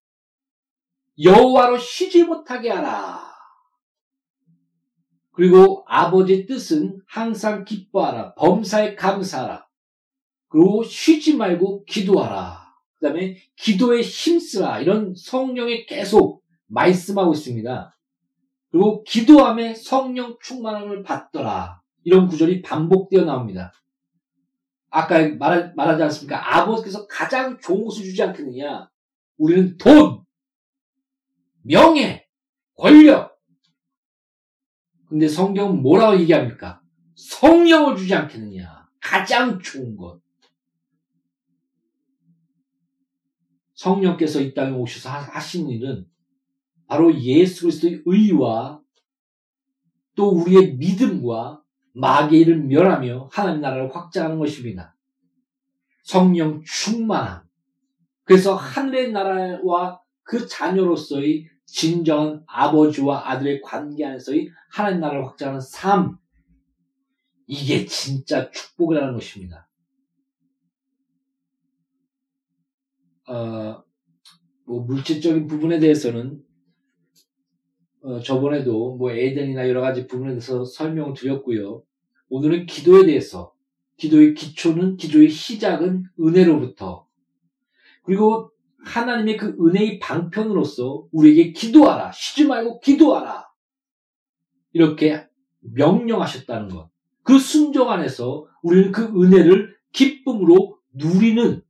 여호와로 1.21 1.77
쉬지 1.77 2.23
못하게 2.23 2.69
하라. 2.69 3.27
그리고 5.32 5.84
아버지 5.88 6.45
뜻은 6.45 7.01
항상 7.08 7.63
기뻐하라. 7.63 8.34
범사에 8.36 8.95
감사하라. 8.95 9.67
그리고 10.49 10.84
쉬지 10.84 11.36
말고 11.36 11.86
기도하라. 11.86 12.67
그 12.99 13.06
다음에 13.06 13.38
기도에 13.56 14.01
힘쓰라. 14.01 14.80
이런 14.80 15.13
성령에 15.15 15.86
계속 15.86 16.43
말씀하고 16.67 17.34
있습니다. 17.34 17.97
그리고 18.71 19.03
기도함에 19.03 19.75
성령 19.75 20.38
충만함을 20.41 21.03
받더라. 21.03 21.82
이런 22.03 22.27
구절이 22.27 22.62
반복되어 22.62 23.25
나옵니다. 23.25 23.71
아까 24.89 25.19
말, 25.38 25.73
말하지 25.75 26.03
않습니까? 26.03 26.58
아버지께서 26.58 27.06
가장 27.08 27.60
좋은 27.60 27.86
것을 27.86 28.03
주지 28.03 28.23
않겠느냐? 28.23 28.89
우리는 29.38 29.77
돈, 29.77 30.23
명예, 31.67 32.25
권력. 32.75 33.38
근데 35.08 35.27
성경은 35.27 35.82
뭐라고 35.82 36.19
얘기합니까? 36.21 36.82
성령을 37.15 37.97
주지 37.97 38.15
않겠느냐? 38.15 38.88
가장 39.01 39.60
좋은 39.60 39.95
것. 39.97 40.21
성령께서 43.73 44.41
이 44.41 44.53
땅에 44.53 44.71
오셔서 44.71 45.10
하신 45.10 45.69
일은 45.69 46.08
바로 46.88 47.13
예수 47.19 47.63
그리스도의 47.63 48.01
의와 48.06 48.82
또 50.15 50.30
우리의 50.30 50.77
믿음과 50.77 51.62
일을 52.32 52.63
멸하며 52.63 53.30
하나님 53.32 53.62
나라를 53.62 53.95
확장하는 53.95 54.39
것입니다. 54.39 54.95
성령 56.03 56.63
충만함. 56.63 57.43
그래서 58.23 58.56
하늘의 58.56 59.12
나라와 59.12 60.01
그 60.23 60.47
자녀로서의 60.47 61.47
진정한 61.67 62.43
아버지와 62.47 63.30
아들의 63.30 63.62
관계 63.62 64.06
안에서의 64.06 64.49
하나님 64.69 65.01
나라를 65.01 65.25
확장하는 65.27 65.62
삶. 65.62 66.17
이게 67.45 67.86
진짜 67.86 68.49
축복이라는 68.49 69.13
것입니다. 69.13 69.69
어, 73.27 73.84
뭐 74.65 74.82
물질적인 74.82 75.47
부분에 75.47 75.80
대해서는 75.80 76.43
어, 78.01 78.19
저번에도 78.21 78.95
뭐 78.95 79.12
에덴이나 79.12 79.67
여러 79.67 79.82
가지 79.82 80.08
부분에 80.08 80.32
대해서 80.32 80.63
설명을 80.63 81.13
드렸고요. 81.13 81.84
오늘은 82.30 82.65
기도에 82.65 83.06
대해서 83.06 83.53
기도의 83.97 84.34
기초는 84.34 84.97
기도의 84.97 85.30
시작은 85.30 86.06
은혜로부터 86.19 87.08
그리고 88.03 88.51
하나님의 88.84 89.38
그 89.38 89.56
은혜의 89.60 90.00
방편으로서 90.00 91.08
우리에게 91.12 91.52
기도하라 91.52 92.12
쉬지 92.12 92.46
말고 92.46 92.80
기도하라 92.80 93.48
이렇게 94.74 95.28
명령하셨다는 95.60 96.70
것. 96.70 96.90
그 97.24 97.40
순종 97.40 97.90
안에서 97.92 98.48
우리는 98.62 98.92
그 98.92 99.04
은혜를 99.04 99.76
기쁨으로 99.92 100.78
누리는 100.94 101.62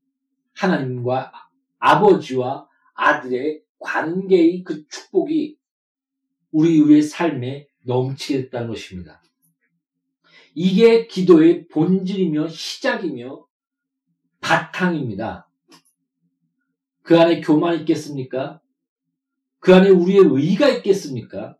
하나님과 0.53 1.31
아버지와 1.79 2.67
아들의 2.93 3.61
관계의 3.79 4.63
그 4.63 4.87
축복이 4.87 5.57
우리 6.51 6.79
우리의 6.81 7.01
삶에 7.01 7.67
넘치게 7.83 8.43
됐다는 8.43 8.69
것입니다. 8.69 9.21
이게 10.53 11.07
기도의 11.07 11.67
본질이며 11.67 12.47
시작이며 12.47 13.45
바탕입니다. 14.41 15.46
그 17.07 17.17
안에 17.17 17.39
교만 17.39 17.79
있겠습니까? 17.79 18.59
그 19.59 19.73
안에 19.73 19.89
우리의 19.89 20.25
의가 20.29 20.67
있겠습니까? 20.67 21.57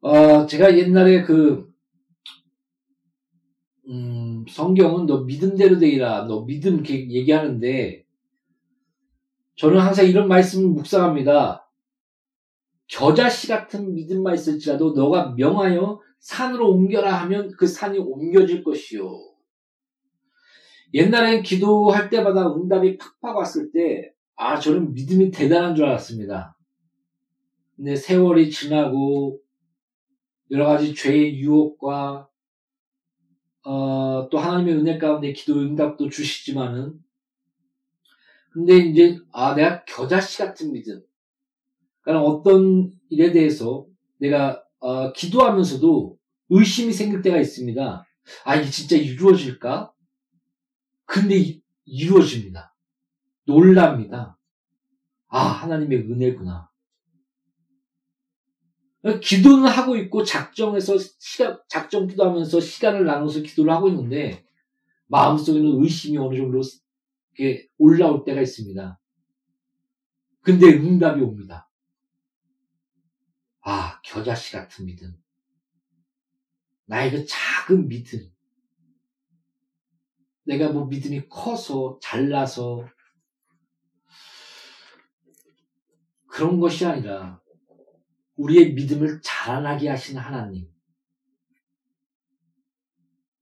어, 0.00 0.46
제가 0.46 0.78
옛날에 0.78 1.24
그, 1.24 1.70
음, 3.86 4.46
성경은 4.48 5.04
너 5.04 5.24
믿음대로 5.24 5.78
되리라, 5.78 6.24
너 6.24 6.46
믿음 6.46 6.82
얘기하는데, 6.86 8.06
저는 9.56 9.78
항상 9.78 10.06
이런 10.06 10.26
말씀을 10.26 10.70
묵상합니다. 10.70 11.70
겨자씨 12.88 13.48
같은 13.48 13.92
믿음만 13.92 14.36
있을지라도 14.36 14.94
너가 14.94 15.34
명하여 15.36 16.00
산으로 16.20 16.70
옮겨라 16.70 17.12
하면 17.24 17.50
그 17.58 17.66
산이 17.66 17.98
옮겨질 17.98 18.64
것이요. 18.64 19.31
옛날엔 20.94 21.42
기도할 21.42 22.10
때마다 22.10 22.54
응답이 22.54 22.98
팍팍 22.98 23.36
왔을 23.36 23.72
때, 23.72 24.12
아, 24.36 24.58
저는 24.58 24.92
믿음이 24.92 25.30
대단한 25.30 25.74
줄 25.74 25.86
알았습니다. 25.86 26.56
근데 27.76 27.96
세월이 27.96 28.50
지나고, 28.50 29.40
여러 30.50 30.66
가지 30.66 30.94
죄의 30.94 31.38
유혹과, 31.38 32.28
어, 33.64 34.28
또 34.30 34.38
하나님의 34.38 34.74
은혜 34.74 34.98
가운데 34.98 35.32
기도 35.32 35.60
응답도 35.60 36.10
주시지만은, 36.10 36.94
근데 38.52 38.76
이제, 38.76 39.18
아, 39.32 39.54
내가 39.54 39.84
겨자씨 39.84 40.38
같은 40.38 40.72
믿음. 40.72 41.02
그러니까 42.02 42.26
어떤 42.26 42.92
일에 43.08 43.32
대해서 43.32 43.86
내가, 44.18 44.62
어, 44.80 45.12
기도하면서도 45.12 46.18
의심이 46.50 46.92
생길 46.92 47.22
때가 47.22 47.38
있습니다. 47.38 48.06
아, 48.44 48.56
이게 48.56 48.70
진짜 48.70 48.96
이루어질까? 48.96 49.92
근데 51.04 51.36
이, 51.36 51.62
이루어집니다. 51.84 52.74
놀랍니다. 53.44 54.38
아, 55.28 55.38
하나님의 55.38 55.98
은혜구나. 56.10 56.70
기도는 59.20 59.66
하고 59.66 59.96
있고 59.96 60.22
작정해서 60.22 60.96
시간 61.18 61.58
작정 61.68 62.06
기도하면서 62.06 62.60
시간을 62.60 63.04
나눠서 63.04 63.40
기도를 63.40 63.72
하고 63.72 63.88
있는데 63.88 64.44
마음속에는 65.06 65.82
의심이 65.82 66.18
어느 66.18 66.36
정도 66.36 66.60
이렇게 67.34 67.68
올라올 67.78 68.24
때가 68.24 68.40
있습니다. 68.40 69.00
근데 70.42 70.66
응답이 70.66 71.20
옵니다. 71.20 71.68
아, 73.60 74.00
겨자씨 74.02 74.52
같은 74.52 74.86
믿음. 74.86 75.16
나의 76.86 77.10
그 77.10 77.26
작은 77.26 77.88
믿음. 77.88 78.30
내가 80.52 80.70
뭐 80.70 80.84
믿음이 80.84 81.28
커서, 81.28 81.98
잘나서, 82.02 82.86
그런 86.26 86.60
것이 86.60 86.84
아니라, 86.84 87.40
우리의 88.36 88.74
믿음을 88.74 89.20
자라나게 89.22 89.88
하신 89.88 90.18
하나님. 90.18 90.68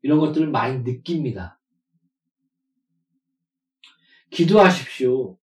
이런 0.02 0.20
것들을 0.20 0.50
많이 0.50 0.82
느낍니다. 0.82 1.60
기도하십시오. 4.30 5.36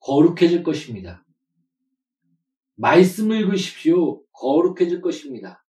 거룩해질 0.00 0.62
것입니다. 0.62 1.24
말씀을 2.74 3.40
읽으십시오. 3.40 4.22
거룩해질 4.32 5.00
것입니다. 5.00 5.64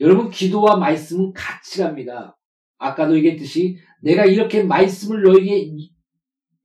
여러분, 0.00 0.30
기도와 0.30 0.76
말씀은 0.76 1.32
같이 1.32 1.80
갑니다. 1.80 2.38
아까도 2.78 3.16
얘기했듯이 3.16 3.78
내가 4.04 4.26
이렇게 4.26 4.62
말씀을 4.62 5.22
너에게 5.22 5.72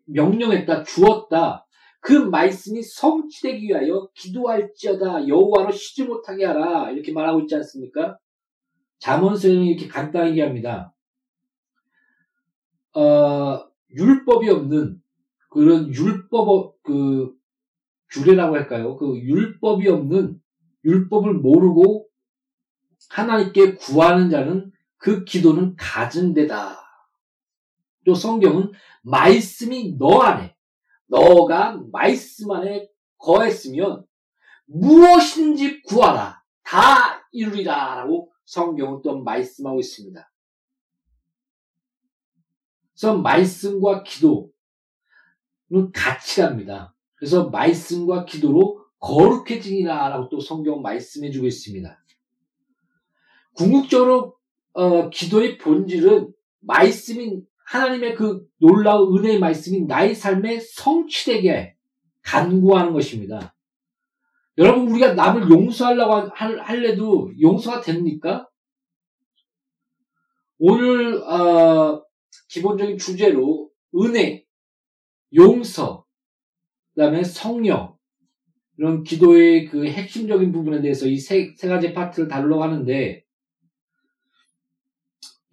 명령했다, 0.07 0.83
주었다. 0.83 1.65
그 2.01 2.11
말씀이 2.11 2.83
성취되기 2.83 3.67
위하여 3.67 4.09
기도할지어다 4.13 5.27
여호와로 5.27 5.71
쉬지 5.71 6.03
못하게 6.03 6.45
하라 6.45 6.91
이렇게 6.91 7.13
말하고 7.13 7.41
있지 7.41 7.55
않습니까? 7.55 8.17
잠언서에는 8.99 9.63
이렇게 9.63 9.87
간단히 9.87 10.31
얘기합니다. 10.31 10.93
어, 12.93 13.65
율법이 13.91 14.49
없는 14.49 15.01
그런 15.49 15.93
율법 15.93 16.81
그 16.83 17.33
규례라고 18.11 18.55
할까요? 18.55 18.97
그 18.97 19.17
율법이 19.17 19.87
없는 19.87 20.41
율법을 20.83 21.35
모르고 21.35 22.07
하나님께 23.09 23.75
구하는 23.75 24.29
자는 24.29 24.71
그 24.97 25.23
기도는 25.23 25.75
가진 25.77 26.33
데다. 26.33 26.88
또 28.05 28.15
성경은 28.15 28.71
말씀이 29.01 29.97
너 29.97 30.21
안에 30.21 30.55
너가 31.07 31.81
말씀 31.91 32.51
안에 32.51 32.89
거했으면 33.17 34.05
무엇인지 34.65 35.81
구하라. 35.83 36.41
다 36.63 37.27
이루리라. 37.31 37.95
라고 37.95 38.31
성경은 38.45 39.01
또 39.03 39.21
말씀하고 39.23 39.79
있습니다. 39.79 40.31
그래서 42.93 43.17
말씀과 43.17 44.03
기도는 44.03 44.51
같이 45.93 46.41
갑니다. 46.41 46.95
그래서 47.15 47.49
말씀과 47.49 48.25
기도로 48.25 48.85
거룩해지니라. 48.99 50.09
라고 50.09 50.29
또 50.29 50.39
성경 50.39 50.81
말씀해주고 50.81 51.47
있습니다. 51.47 52.03
궁극적으로 53.53 54.37
어, 54.73 55.09
기도의 55.09 55.57
본질은 55.57 56.33
말씀인 56.59 57.48
하나님의 57.69 58.15
그 58.15 58.45
놀라운 58.57 59.15
은혜의 59.17 59.39
말씀이 59.39 59.85
나의 59.85 60.15
삶에 60.15 60.59
성취되게 60.59 61.75
간구하는 62.23 62.93
것입니다. 62.93 63.55
여러분 64.57 64.89
우리가 64.89 65.13
남을 65.13 65.49
용서하려고 65.49 66.29
할래도 66.33 67.31
용서가 67.39 67.81
됩니까? 67.81 68.49
오늘 70.57 71.21
어, 71.23 72.03
기본적인 72.49 72.97
주제로 72.97 73.69
은혜, 73.95 74.43
용서, 75.33 76.05
그 76.93 77.01
다음에 77.01 77.23
성령, 77.23 77.95
이런 78.77 79.03
기도의 79.03 79.67
그 79.67 79.87
핵심적인 79.87 80.51
부분에 80.51 80.81
대해서 80.81 81.05
이 81.07 81.17
세 81.17 81.53
세 81.55 81.67
가지 81.67 81.93
파트를 81.93 82.27
다루려고 82.27 82.63
하는데, 82.63 83.23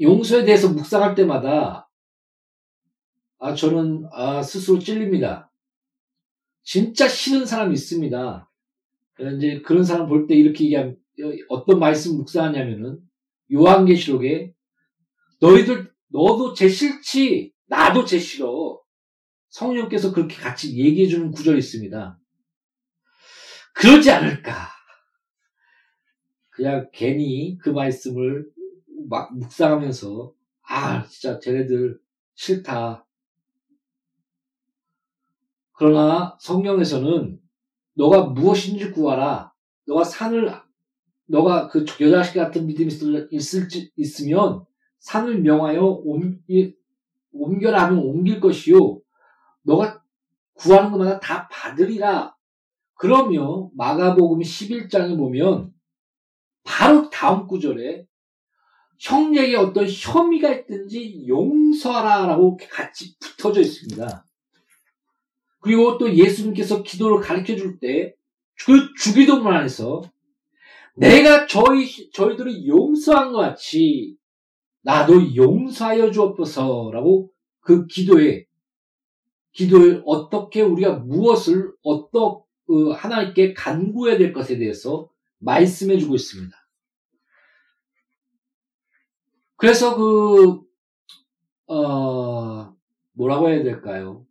용서에 0.00 0.44
대해서 0.44 0.72
묵상할 0.72 1.14
때마다, 1.14 1.85
아, 3.38 3.54
저는, 3.54 4.06
아, 4.12 4.42
스스로 4.42 4.78
찔립니다. 4.78 5.52
진짜 6.62 7.08
싫은 7.08 7.46
사람이 7.46 7.74
있습니다. 7.74 8.50
이제 9.36 9.60
그런 9.62 9.84
사람 9.84 10.08
볼 10.08 10.26
때 10.26 10.34
이렇게 10.34 10.64
얘기하면, 10.64 10.96
어떤 11.48 11.78
말씀 11.78 12.16
묵상하냐면은, 12.16 13.00
요한계시록에, 13.52 14.54
너희들, 15.40 15.92
너도 16.08 16.54
제 16.54 16.68
싫지, 16.68 17.52
나도 17.66 18.04
제 18.04 18.18
싫어. 18.18 18.80
성령께서 19.48 20.12
그렇게 20.12 20.36
같이 20.36 20.76
얘기해주는 20.78 21.30
구절이 21.30 21.58
있습니다. 21.58 22.18
그러지 23.74 24.10
않을까. 24.10 24.68
그냥 26.50 26.88
괜히 26.92 27.58
그 27.58 27.70
말씀을 27.70 28.46
막 29.08 29.36
묵상하면서, 29.38 30.34
아, 30.68 31.06
진짜 31.06 31.38
쟤네들 31.38 31.98
싫다. 32.34 33.05
그러나 35.76 36.36
성경에서는 36.40 37.38
너가 37.94 38.24
무엇인지 38.24 38.90
구하라. 38.92 39.52
너가 39.86 40.04
산을, 40.04 40.50
너가 41.26 41.68
그 41.68 41.84
여자식 42.00 42.34
같은 42.34 42.66
믿음이 42.66 42.90
있을, 43.30 43.68
있으면 43.96 44.64
산을 45.00 45.40
명하여 45.40 45.82
옮, 45.82 46.40
옮겨라 47.32 47.84
하면 47.84 47.98
옮길 47.98 48.40
것이요. 48.40 49.00
너가 49.62 50.02
구하는 50.54 50.90
것마다 50.90 51.20
다 51.20 51.48
받으리라. 51.48 52.34
그러면 52.94 53.68
마가복음 53.76 54.40
11장에 54.40 55.16
보면 55.18 55.74
바로 56.64 57.10
다음 57.10 57.46
구절에 57.46 58.06
형제에게 58.98 59.56
어떤 59.56 59.86
혐의가 59.86 60.50
있든지 60.54 61.26
용서하라라고 61.28 62.58
같이 62.70 63.18
붙어져 63.18 63.60
있습니다. 63.60 64.25
그리고 65.60 65.98
또 65.98 66.14
예수님께서 66.14 66.82
기도를 66.82 67.20
가르쳐 67.20 67.56
줄 67.56 67.78
때 67.80 68.14
그 68.64 68.92
주기도문 68.98 69.52
안에서 69.52 70.02
내가 70.96 71.46
저희 71.46 72.10
저희들을 72.10 72.66
용서한 72.66 73.32
것 73.32 73.38
같이 73.38 74.16
나도 74.82 75.36
용서하여 75.36 76.10
주옵소서라고 76.10 77.30
그 77.60 77.86
기도에 77.86 78.46
기도에 79.52 80.00
어떻게 80.06 80.62
우리가 80.62 80.94
무엇을 81.00 81.72
어떻게 81.82 82.44
그 82.66 82.90
하나님께 82.90 83.54
간구해야 83.54 84.18
될 84.18 84.32
것에 84.32 84.58
대해서 84.58 85.08
말씀해 85.38 85.98
주고 85.98 86.14
있습니다. 86.14 86.56
그래서 89.56 89.96
그, 89.96 90.60
어, 91.72 92.74
뭐라고 93.12 93.48
해야 93.48 93.62
될까요? 93.62 94.25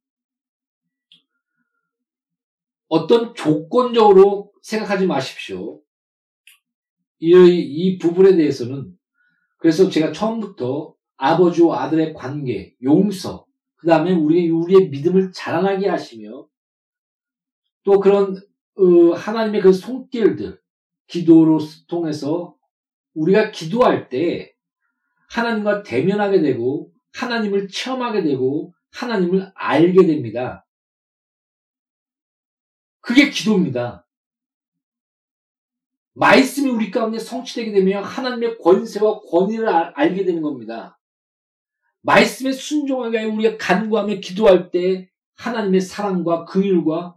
어떤 2.87 3.33
조건적으로 3.33 4.51
생각하지 4.61 5.07
마십시오. 5.07 5.81
이, 7.19 7.31
이 7.31 7.97
부분에 7.97 8.35
대해서는 8.35 8.95
그래서 9.57 9.89
제가 9.89 10.11
처음부터 10.11 10.93
아버지와 11.17 11.83
아들의 11.83 12.13
관계, 12.13 12.75
용서, 12.83 13.45
그 13.77 13.87
다음에 13.87 14.11
우리, 14.11 14.49
우리의 14.49 14.89
믿음을 14.89 15.31
자라나게 15.31 15.87
하시며 15.87 16.47
또 17.83 17.99
그런 17.99 18.35
어, 18.77 19.13
하나님의 19.15 19.61
그 19.61 19.71
손길들 19.71 20.59
기도로 21.07 21.59
통해서 21.87 22.55
우리가 23.13 23.51
기도할 23.51 24.09
때 24.09 24.53
하나님과 25.29 25.83
대면하게 25.83 26.41
되고 26.41 26.91
하나님을 27.13 27.67
체험하게 27.69 28.23
되고 28.23 28.73
하나님을 28.91 29.51
알게 29.55 30.05
됩니다. 30.05 30.64
그게 33.05 33.29
기도입니다. 33.29 34.03
말씀이 36.13 36.71
우리 36.71 36.89
가운데 36.89 37.19
성취되게 37.19 37.71
되면 37.71 38.03
하나님의 38.03 38.57
권세와 38.57 39.21
권위를 39.21 39.69
알게 39.69 40.25
되는 40.25 40.41
겁니다. 40.41 40.99
말씀에 42.01 42.51
순종하게 42.51 43.25
우리가 43.25 43.57
간구하며 43.57 44.15
기도할 44.21 44.71
때 44.71 45.11
하나님의 45.35 45.81
사랑과 45.81 46.45
긍휼과 46.45 47.15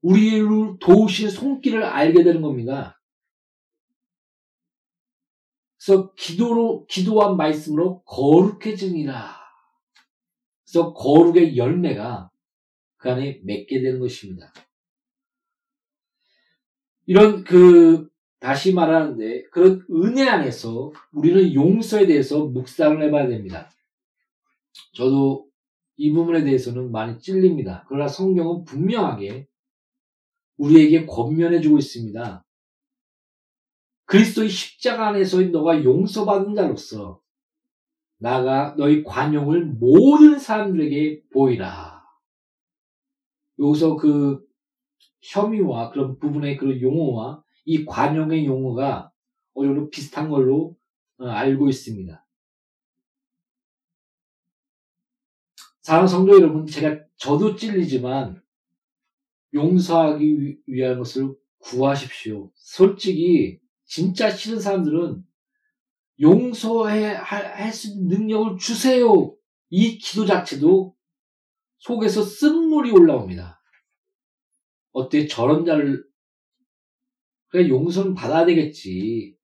우리를 0.00 0.78
도우신 0.80 1.28
손길을 1.28 1.84
알게 1.84 2.24
되는 2.24 2.40
겁니다. 2.40 2.98
그래서 5.76 6.14
기도로 6.14 6.86
기도한 6.86 7.36
말씀으로 7.36 8.02
거룩해지니라. 8.04 9.36
그래서 10.64 10.94
거룩의 10.94 11.58
열매가 11.58 12.30
그 12.96 13.10
안에 13.10 13.40
맺게 13.44 13.82
되는 13.82 14.00
것입니다. 14.00 14.52
이런 17.08 17.42
그 17.42 18.06
다시 18.38 18.74
말하는데 18.74 19.44
그런 19.44 19.82
은혜 19.90 20.28
안에서 20.28 20.92
우리는 21.10 21.54
용서에 21.54 22.06
대해서 22.06 22.44
묵상을 22.44 23.02
해봐야 23.02 23.28
됩니다. 23.28 23.70
저도 24.92 25.48
이 25.96 26.12
부분에 26.12 26.44
대해서는 26.44 26.92
많이 26.92 27.18
찔립니다. 27.18 27.86
그러나 27.88 28.06
성경은 28.08 28.64
분명하게 28.64 29.48
우리에게 30.58 31.06
권면해주고 31.06 31.78
있습니다. 31.78 32.44
그리스도의 34.04 34.50
십자가 34.50 35.08
안에서의 35.08 35.48
너가 35.48 35.82
용서받은 35.82 36.54
자로서 36.54 37.22
나가 38.18 38.74
너희 38.76 39.02
관용을 39.02 39.64
모든 39.64 40.38
사람들에게 40.38 41.22
보이라. 41.32 42.04
여기서 43.58 43.96
그 43.96 44.46
혐의와 45.20 45.90
그런 45.90 46.18
부분의 46.18 46.56
그런 46.56 46.80
용어와 46.80 47.42
이 47.64 47.84
관용의 47.84 48.46
용어가 48.46 49.12
어느 49.54 49.68
정도 49.68 49.90
비슷한 49.90 50.28
걸로 50.28 50.76
어, 51.18 51.26
알고 51.26 51.68
있습니다. 51.68 52.24
사랑 55.82 56.06
성도 56.06 56.34
여러분, 56.34 56.66
제가 56.66 57.02
저도 57.16 57.56
찔리지만 57.56 58.42
용서하기 59.54 60.58
위한 60.66 60.98
것을 60.98 61.34
구하십시오. 61.58 62.50
솔직히 62.54 63.58
진짜 63.84 64.30
싫은 64.30 64.60
사람들은 64.60 65.24
용서해 66.20 67.14
할 67.14 67.72
수 67.72 67.88
있는 67.88 68.08
능력을 68.08 68.58
주세요. 68.58 69.34
이 69.70 69.98
기도 69.98 70.26
자체도 70.26 70.94
속에서 71.78 72.22
쓴물이 72.22 72.90
올라옵니다. 72.90 73.57
어때 74.92 75.26
저런 75.26 75.64
자를 75.64 76.04
그래 77.48 77.68
용서는 77.68 78.14
받아야 78.14 78.44
되겠지. 78.44 79.36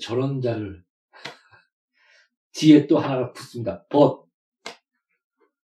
저런 0.00 0.40
자를 0.40 0.84
뒤에 2.52 2.86
또 2.86 2.98
하나가 2.98 3.32
붙습니다. 3.32 3.84
벗. 3.88 4.28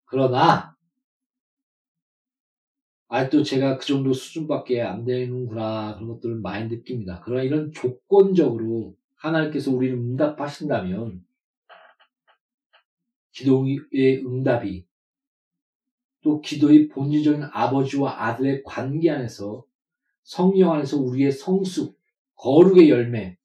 그러나 0.05 0.75
아직도 3.07 3.43
제가 3.43 3.77
그 3.77 3.85
정도 3.85 4.13
수준밖에 4.13 4.81
안 4.81 5.05
되는구나 5.05 5.95
그런 5.95 6.09
것들을 6.09 6.35
많이 6.37 6.67
느낍니다. 6.67 7.21
그러나 7.23 7.43
이런 7.43 7.71
조건적으로 7.71 8.97
하나님께서 9.15 9.71
우리를 9.71 9.95
응답하신다면 9.95 11.23
기도의 13.31 14.25
응답이 14.25 14.87
또 16.25 16.41
기도의 16.41 16.87
본질적인 16.87 17.43
아버지와 17.53 18.25
아들의 18.25 18.63
관계 18.65 19.11
안에서 19.11 19.63
성령 20.23 20.71
안에서 20.71 20.97
우리의 20.99 21.31
성숙, 21.31 21.99
거룩의 22.33 22.89
열매, 22.89 23.37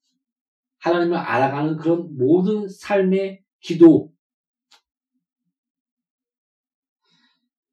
하나님을 0.79 1.15
알아가는 1.15 1.77
그런 1.77 2.17
모든 2.17 2.67
삶의 2.67 3.43
기도, 3.59 4.11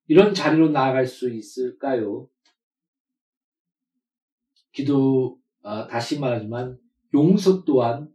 이런 0.08 0.34
자리로 0.34 0.68
나아갈 0.68 1.06
수 1.06 1.30
있을까요? 1.30 2.28
기도, 4.72 5.38
어, 5.62 5.86
다시 5.86 6.20
말하지만 6.20 6.78
용서 7.14 7.64
또한 7.64 8.12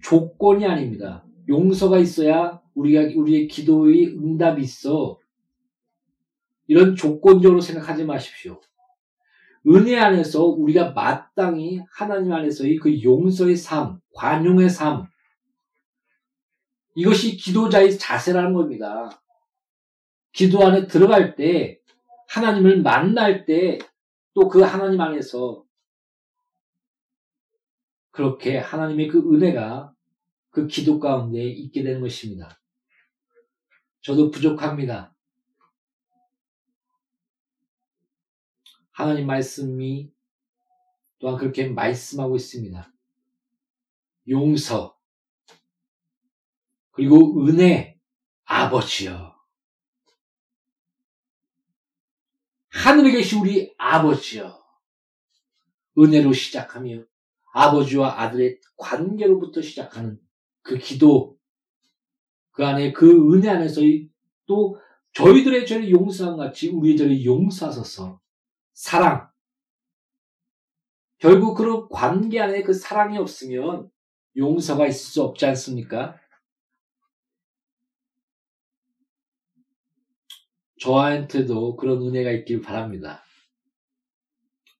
조건이 0.00 0.66
아닙니다. 0.66 1.26
용서가 1.48 1.98
있어야 1.98 2.62
우리가, 2.74 3.12
우리의 3.20 3.48
기도의 3.48 4.16
응답이 4.16 4.62
있어. 4.62 5.19
이런 6.70 6.94
조건적으로 6.94 7.60
생각하지 7.60 8.04
마십시오. 8.04 8.60
은혜 9.66 9.98
안에서 9.98 10.44
우리가 10.44 10.92
마땅히 10.92 11.80
하나님 11.90 12.32
안에서의 12.32 12.76
그 12.76 13.02
용서의 13.02 13.56
삶, 13.56 13.98
관용의 14.14 14.70
삶, 14.70 15.08
이것이 16.94 17.36
기도자의 17.36 17.98
자세라는 17.98 18.52
겁니다. 18.52 19.20
기도 20.32 20.64
안에 20.64 20.86
들어갈 20.86 21.34
때, 21.34 21.80
하나님을 22.28 22.82
만날 22.82 23.46
때, 23.46 23.80
또 24.32 24.48
그 24.48 24.60
하나님 24.60 25.00
안에서 25.00 25.64
그렇게 28.12 28.58
하나님의 28.58 29.08
그 29.08 29.18
은혜가 29.18 29.92
그 30.50 30.68
기도 30.68 31.00
가운데 31.00 31.42
있게 31.42 31.82
되는 31.82 32.00
것입니다. 32.00 32.60
저도 34.02 34.30
부족합니다. 34.30 35.16
하나님 39.00 39.26
말씀이 39.26 40.12
또한 41.18 41.38
그렇게 41.38 41.68
말씀하고 41.68 42.36
있습니다. 42.36 42.92
용서, 44.28 44.98
그리고 46.90 47.46
은혜, 47.46 47.98
아버지요. 48.44 49.34
하늘에 52.68 53.12
계신 53.12 53.40
우리 53.40 53.74
아버지요. 53.78 54.62
은혜로 55.98 56.32
시작하며 56.32 57.02
아버지와 57.52 58.20
아들의 58.20 58.60
관계로부터 58.76 59.62
시작하는 59.62 60.20
그 60.62 60.76
기도, 60.76 61.38
그 62.50 62.66
안에 62.66 62.92
그 62.92 63.32
은혜 63.32 63.48
안에서의 63.48 64.10
또 64.46 64.78
저희들의 65.12 65.66
죄를 65.66 65.90
용서한 65.90 66.36
같이 66.36 66.68
우리의 66.68 66.96
죄를 66.96 67.24
용서하소서 67.24 68.19
사랑. 68.80 69.28
결국 71.18 71.54
그런 71.54 71.86
관계 71.90 72.40
안에 72.40 72.62
그 72.62 72.72
사랑이 72.72 73.18
없으면 73.18 73.90
용서가 74.38 74.86
있을 74.86 75.12
수 75.12 75.22
없지 75.22 75.44
않습니까? 75.44 76.18
저한테도 80.80 81.76
그런 81.76 82.00
은혜가 82.00 82.30
있길 82.30 82.62
바랍니다. 82.62 83.22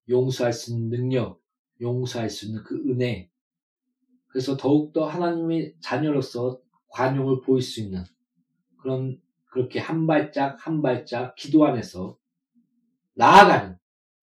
용서할 0.08 0.54
수 0.54 0.72
있는 0.72 0.88
능력, 0.88 1.42
용서할 1.82 2.30
수 2.30 2.46
있는 2.46 2.64
그 2.64 2.76
은혜. 2.88 3.30
그래서 4.28 4.56
더욱더 4.56 5.06
하나님의 5.06 5.76
자녀로서 5.80 6.58
관용을 6.88 7.42
보일 7.42 7.60
수 7.60 7.82
있는 7.82 8.02
그런 8.78 9.20
그렇게 9.50 9.78
한 9.78 10.06
발짝 10.06 10.66
한 10.66 10.80
발짝 10.80 11.34
기도 11.34 11.66
안에서 11.66 12.16
나아가는 13.12 13.79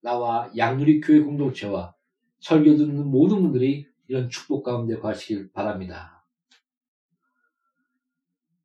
나와 0.07 0.49
양누리 0.55 1.01
교회 1.01 1.19
공동체와 1.19 1.93
설교 2.39 2.77
듣는 2.77 3.11
모든 3.11 3.41
분들이 3.41 3.85
이런 4.07 4.29
축복 4.29 4.63
가운데 4.63 4.97
가시길 4.97 5.51
바랍니다. 5.51 6.25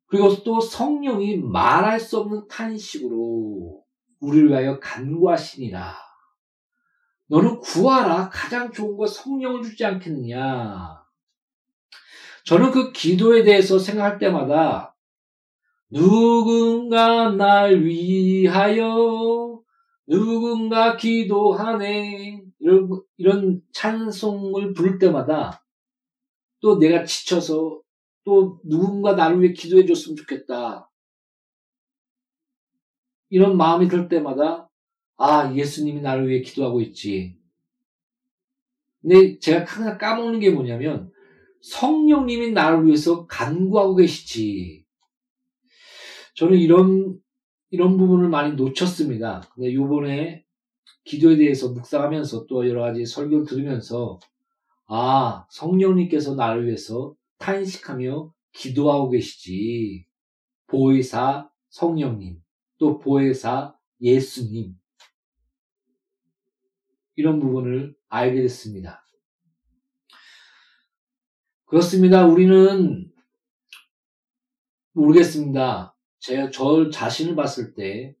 그리고 0.05 0.41
또 0.45 0.61
성령이 0.61 1.37
말할 1.37 1.99
수 1.99 2.19
없는 2.19 2.47
탄식으로 2.47 3.83
우리를 4.21 4.49
위하여 4.51 4.79
간구하시니라. 4.79 5.93
너는 7.27 7.59
구하라. 7.59 8.29
가장 8.29 8.71
좋은 8.71 8.95
거 8.95 9.05
성령을 9.05 9.63
주지 9.63 9.83
않겠느냐. 9.83 11.03
저는 12.45 12.71
그 12.71 12.93
기도에 12.93 13.43
대해서 13.43 13.77
생각할 13.77 14.17
때마다 14.17 14.95
누군가 15.89 17.31
날 17.31 17.83
위하여 17.83 19.52
누군가 20.05 20.97
기도하네 20.97 22.43
이런, 22.59 22.89
이런 23.17 23.61
찬송을 23.73 24.73
부를 24.73 24.99
때마다 24.99 25.65
또 26.59 26.77
내가 26.77 27.03
지쳐서 27.05 27.81
또 28.23 28.59
누군가 28.63 29.13
나를 29.15 29.41
위해 29.41 29.53
기도해 29.53 29.85
줬으면 29.85 30.15
좋겠다. 30.15 30.89
이런 33.29 33.57
마음이 33.57 33.87
들 33.87 34.07
때마다 34.07 34.69
아, 35.17 35.53
예수님이 35.53 36.01
나를 36.01 36.29
위해 36.29 36.41
기도하고 36.41 36.81
있지. 36.81 37.37
근데 39.01 39.37
제가 39.39 39.65
항상 39.65 39.97
까먹는 39.97 40.39
게 40.39 40.49
뭐냐면 40.51 41.11
성령님이 41.61 42.51
나를 42.51 42.85
위해서 42.85 43.25
간구하고 43.27 43.95
계시지. 43.95 44.85
저는 46.35 46.57
이런 46.57 47.17
이런 47.73 47.97
부분을 47.97 48.29
많이 48.29 48.53
놓쳤습니다. 48.53 49.41
근데 49.55 49.73
요번에 49.73 50.45
기도에 51.05 51.37
대해서 51.37 51.71
묵상하면서 51.71 52.45
또 52.45 52.69
여러 52.69 52.83
가지 52.83 53.03
설교를 53.03 53.47
들으면서 53.47 54.19
아, 54.85 55.47
성령님께서 55.49 56.35
나를 56.35 56.67
위해서 56.67 57.15
탄식하며 57.39 58.31
기도하고 58.51 59.09
계시지. 59.09 60.05
보혜사 60.67 61.49
성령님, 61.69 62.43
또 62.77 62.99
보혜사 62.99 63.75
예수님. 63.99 64.75
이런 67.15 67.39
부분을 67.39 67.95
알게 68.07 68.39
됐습니다. 68.43 69.03
그렇습니다. 71.65 72.27
우리는 72.27 73.11
모르겠습니다. 74.91 75.92
제가 76.23 76.51
저 76.51 76.89
자신을 76.89 77.35
봤을 77.35 77.73
때 77.73 78.15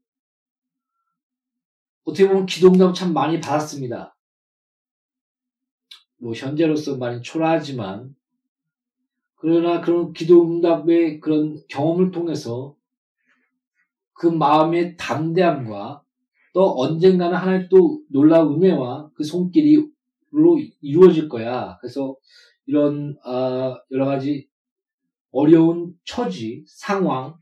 어떻게 2.03 2.27
보면 2.27 2.45
기도응답 2.45 2.93
참 2.95 3.13
많이 3.13 3.39
받았습니다. 3.39 4.17
뭐 6.17 6.33
현재로서 6.33 6.97
많이 6.97 7.21
초라하지만 7.21 8.13
그러나 9.35 9.79
그런 9.79 10.11
기도응답의 10.11 11.21
그런 11.21 11.61
경험을 11.69 12.11
통해서 12.11 12.75
그 14.13 14.27
마음의 14.27 14.97
담대함과 14.97 16.03
또 16.53 16.81
언젠가는 16.81 17.35
하나님 17.37 17.69
또 17.69 18.01
놀라운 18.09 18.55
은혜와 18.55 19.11
그 19.15 19.23
손길이로 19.23 19.89
이루어질 20.81 21.29
거야. 21.29 21.77
그래서 21.79 22.17
이런 22.65 23.17
어, 23.25 23.77
여러 23.91 24.05
가지 24.05 24.49
어려운 25.31 25.97
처지, 26.03 26.65
상황 26.67 27.41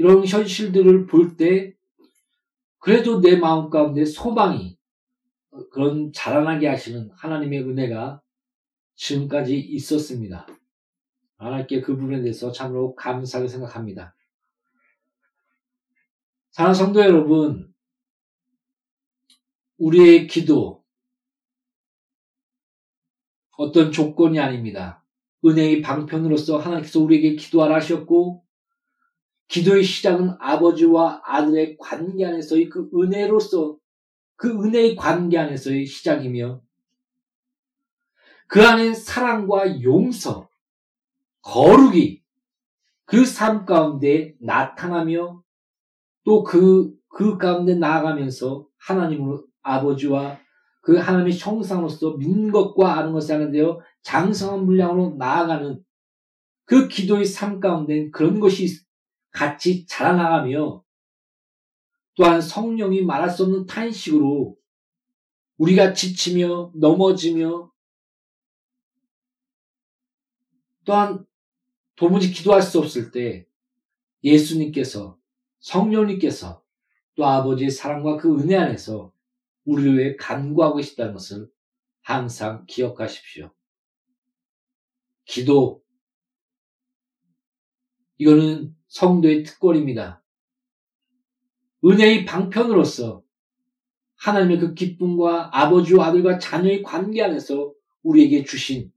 이런 0.00 0.26
현실들을 0.26 1.06
볼 1.06 1.36
때 1.36 1.74
그래도 2.78 3.20
내 3.20 3.36
마음 3.36 3.68
가운데 3.68 4.06
소망이 4.06 4.78
그런 5.70 6.10
자라나게 6.14 6.68
하시는 6.68 7.10
하나님의 7.12 7.64
은혜가 7.64 8.22
지금까지 8.94 9.58
있었습니다. 9.58 10.46
하나님께 11.36 11.82
그 11.82 11.96
부분에 11.96 12.22
대해서 12.22 12.50
참으로 12.50 12.94
감사하게 12.94 13.46
생각합니다. 13.46 14.16
사랑하는 16.52 16.78
성도 16.78 17.00
여러분, 17.00 17.70
우리의 19.76 20.28
기도, 20.28 20.82
어떤 23.58 23.92
조건이 23.92 24.40
아닙니다. 24.40 25.04
은혜의 25.44 25.82
방편으로서 25.82 26.56
하나님께서 26.56 27.00
우리에게 27.00 27.36
기도하라 27.36 27.76
하셨고, 27.76 28.46
기도의 29.50 29.82
시작은 29.82 30.36
아버지와 30.38 31.22
아들의 31.24 31.76
관계 31.78 32.24
안에서의 32.24 32.68
그 32.68 32.88
은혜로서, 32.94 33.76
그 34.36 34.48
은혜의 34.48 34.94
관계 34.94 35.38
안에서의 35.38 35.86
시작이며, 35.86 36.62
그 38.46 38.64
안에 38.64 38.94
사랑과 38.94 39.82
용서, 39.82 40.48
거룩이 41.42 42.22
그 43.04 43.24
삶 43.24 43.66
가운데 43.66 44.36
나타나며 44.40 45.42
또 46.24 46.44
그, 46.44 46.94
그 47.08 47.38
가운데 47.38 47.74
나아가면서 47.74 48.68
하나님으로 48.78 49.44
아버지와 49.62 50.38
그 50.80 50.96
하나님의 50.96 51.36
형상으로서 51.36 52.16
믿는 52.18 52.52
것과 52.52 52.98
아는 52.98 53.12
것을 53.12 53.34
하는 53.34 53.50
데요. 53.50 53.80
장성한 54.02 54.64
분량으로 54.64 55.16
나아가는 55.18 55.82
그 56.64 56.86
기도의 56.86 57.24
삶 57.24 57.58
가운데 57.58 58.10
그런 58.10 58.38
것이 58.38 58.68
같이 59.30 59.86
자라나가며 59.86 60.84
또한 62.14 62.40
성령이 62.40 63.02
말할 63.02 63.30
수 63.30 63.44
없는 63.44 63.66
탄식으로 63.66 64.56
우리가 65.56 65.92
지치며 65.92 66.72
넘어지며 66.74 67.70
또한 70.84 71.24
도무지 71.96 72.32
기도할 72.32 72.62
수 72.62 72.78
없을 72.78 73.10
때 73.10 73.46
예수님께서 74.24 75.18
성령님께서 75.60 76.64
또 77.14 77.26
아버지의 77.26 77.70
사랑과 77.70 78.16
그 78.16 78.34
은혜 78.40 78.56
안에서 78.56 79.12
우리를 79.64 79.98
위해 79.98 80.16
간구하고 80.16 80.76
계시다는 80.76 81.12
것을 81.12 81.50
항상 82.00 82.64
기억하십시오. 82.66 83.52
기도. 85.26 85.82
이거는 88.18 88.74
성도의 88.90 89.44
특권입니다. 89.44 90.22
은혜의 91.84 92.26
방편으로서 92.26 93.22
하나님의 94.16 94.58
그 94.58 94.74
기쁨과 94.74 95.50
아버지와 95.52 96.08
아들과 96.08 96.38
자녀의 96.38 96.82
관계 96.82 97.22
안에서 97.22 97.72
우리에게 98.02 98.44
주신 98.44 98.92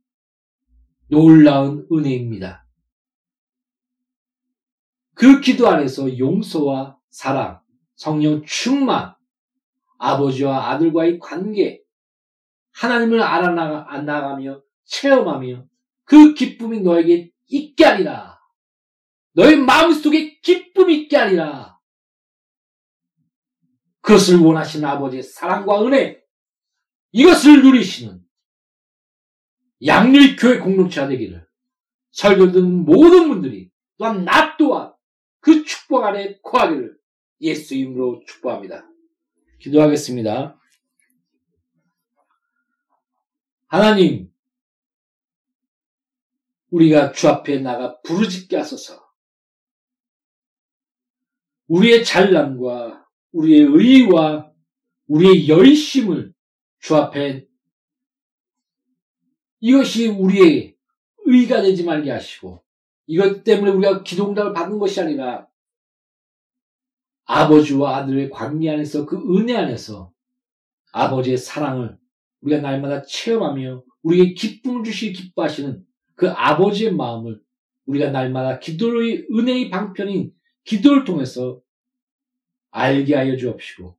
놀라운 1.08 1.88
은혜입니다. 1.92 2.66
그 5.14 5.40
기도 5.40 5.70
안에서 5.70 6.18
용서와 6.18 6.98
사랑, 7.10 7.62
성령 7.96 8.44
충만, 8.46 9.16
아버지와 10.00 10.72
아들과의 10.72 11.20
관계, 11.20 11.82
하나님을 12.72 13.22
알아나가며 13.22 14.62
체험하며 14.86 15.66
그 16.04 16.34
기쁨이 16.34 16.82
너에게 16.82 17.30
있게 17.46 17.86
하리라. 17.86 18.33
너의 19.34 19.58
마음속에 19.58 20.40
기쁨이 20.40 21.02
있게 21.02 21.18
하리라. 21.18 21.80
그것을 24.02 24.38
원하시는 24.38 24.88
아버지의 24.88 25.24
사랑과 25.24 25.86
은혜, 25.86 26.22
이것을 27.12 27.64
누리시는 27.64 28.24
양일교회 29.86 30.60
공동체가 30.60 31.08
되기를 31.08 31.48
설교 32.12 32.52
듣는 32.52 32.86
모든 32.86 33.28
분들이 33.28 33.72
또한 33.98 34.26
나 34.26 34.56
또한 34.58 34.94
그 35.40 35.64
축복 35.64 36.04
안에 36.04 36.40
거하기를 36.42 36.98
예수 37.42 37.76
이름으로 37.76 38.24
축복합니다. 38.26 38.88
기도하겠습니다. 39.60 40.60
하나님, 43.68 44.32
우리가 46.70 47.12
주 47.12 47.28
앞에 47.28 47.60
나가 47.60 48.00
부르짖게 48.02 48.58
하소서. 48.58 49.03
우리의 51.68 52.04
잘남과 52.04 53.06
우리의 53.32 53.62
의와 53.62 54.52
우리의 55.08 55.48
열심을 55.48 56.34
주 56.80 56.96
앞에 56.96 57.46
이것이 59.60 60.08
우리의 60.08 60.76
의가 61.26 61.62
되지 61.62 61.84
말게 61.86 62.12
하시고 62.12 62.64
이것 63.08 63.44
때문에 63.44 63.72
우리가 63.72 64.04
기도응답을 64.04 64.54
받은 64.54 64.78
것이 64.80 65.00
아니라 65.02 65.48
아버지와 67.26 67.98
아들의 67.98 68.30
관계 68.30 68.70
안에서 68.70 69.06
그 69.06 69.18
은혜 69.18 69.56
안에서 69.56 70.12
아버지의 70.92 71.38
사랑을 71.38 71.98
우리가 72.42 72.62
날마다 72.62 73.04
체험하며 73.04 73.84
우리에게 74.04 74.34
기쁨을 74.34 74.84
주시 74.84 75.14
기뻐하시는 75.14 75.86
그 76.16 76.30
아버지의 76.30 76.94
마음을 76.94 77.42
우리가 77.86 78.12
날마다 78.12 78.60
기도의 78.60 79.28
은혜의 79.32 79.70
방편인 79.70 80.34
기도를 80.64 81.04
통해서 81.04 81.62
알게 82.72 83.16
하여 83.16 83.38
주옵시고 83.38 83.98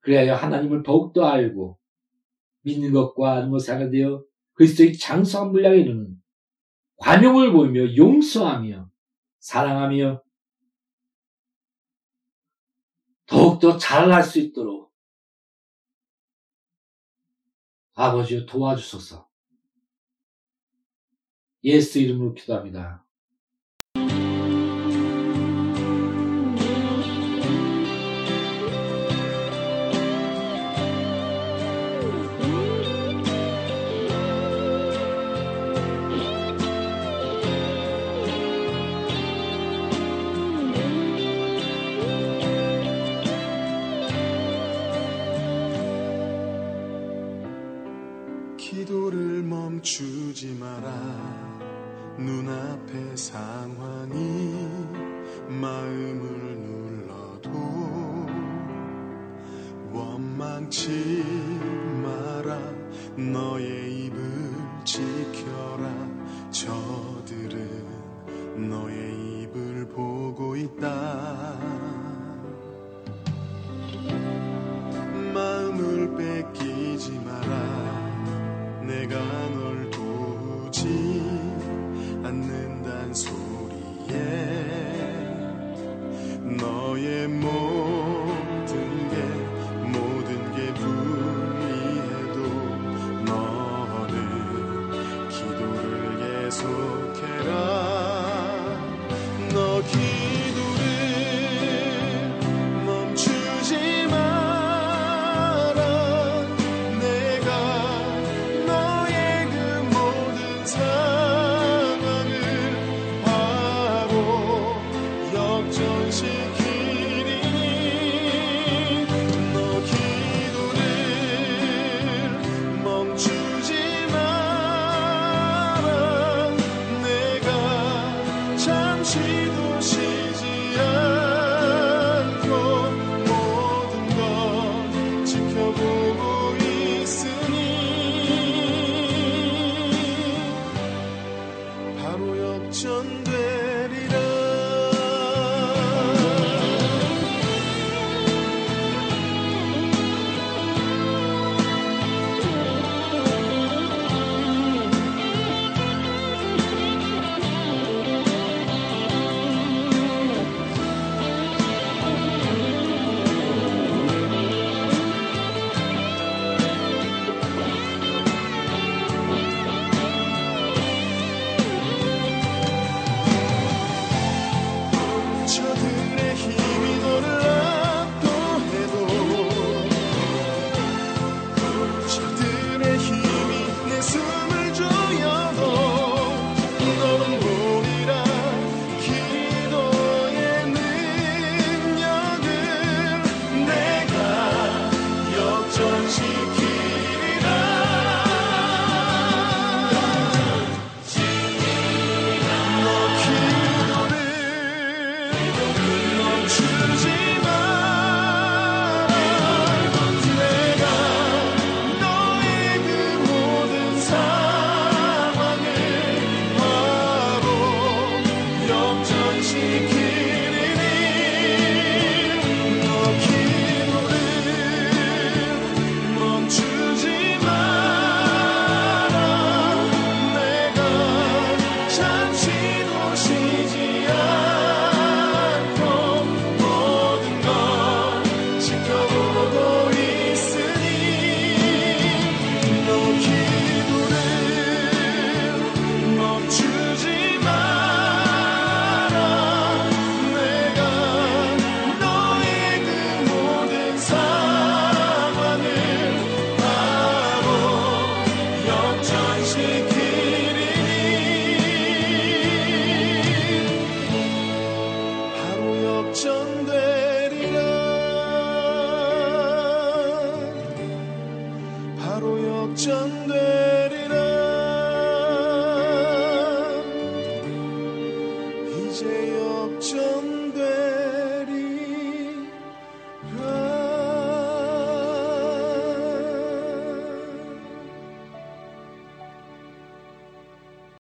그래야 0.00 0.36
하나님을 0.36 0.82
더욱더 0.82 1.26
알고 1.26 1.78
믿는 2.62 2.92
것과 2.92 3.34
아는 3.34 3.50
것을 3.50 3.74
하게 3.74 3.90
되어 3.90 4.24
그리스도의 4.54 4.96
장성한 4.98 5.52
분량에 5.52 5.76
이르는 5.78 6.20
관용을 6.96 7.52
보이며 7.52 7.96
용서하며 7.96 8.90
사랑하며 9.38 10.22
더욱더 13.26 13.78
잘할 13.78 14.22
수 14.22 14.38
있도록 14.38 14.92
아버지여 17.94 18.44
도와주소서. 18.46 19.28
예수 21.62 21.98
이름으로 22.00 22.34
기도합니다. 22.34 23.03
멈추지 49.84 50.56
마라. 50.58 50.90
눈앞의 52.16 53.14
상황이 53.18 54.54
마음을 55.46 56.56
눌러도 56.58 57.50
원망치 59.92 61.22
마라. 62.02 62.58
너의 63.14 64.06
입을 64.06 64.22
지켜라. 64.84 65.92
저들은 66.50 67.84
너의 68.70 69.42
입을 69.42 69.86
보고 69.88 70.56
있다 70.56 71.33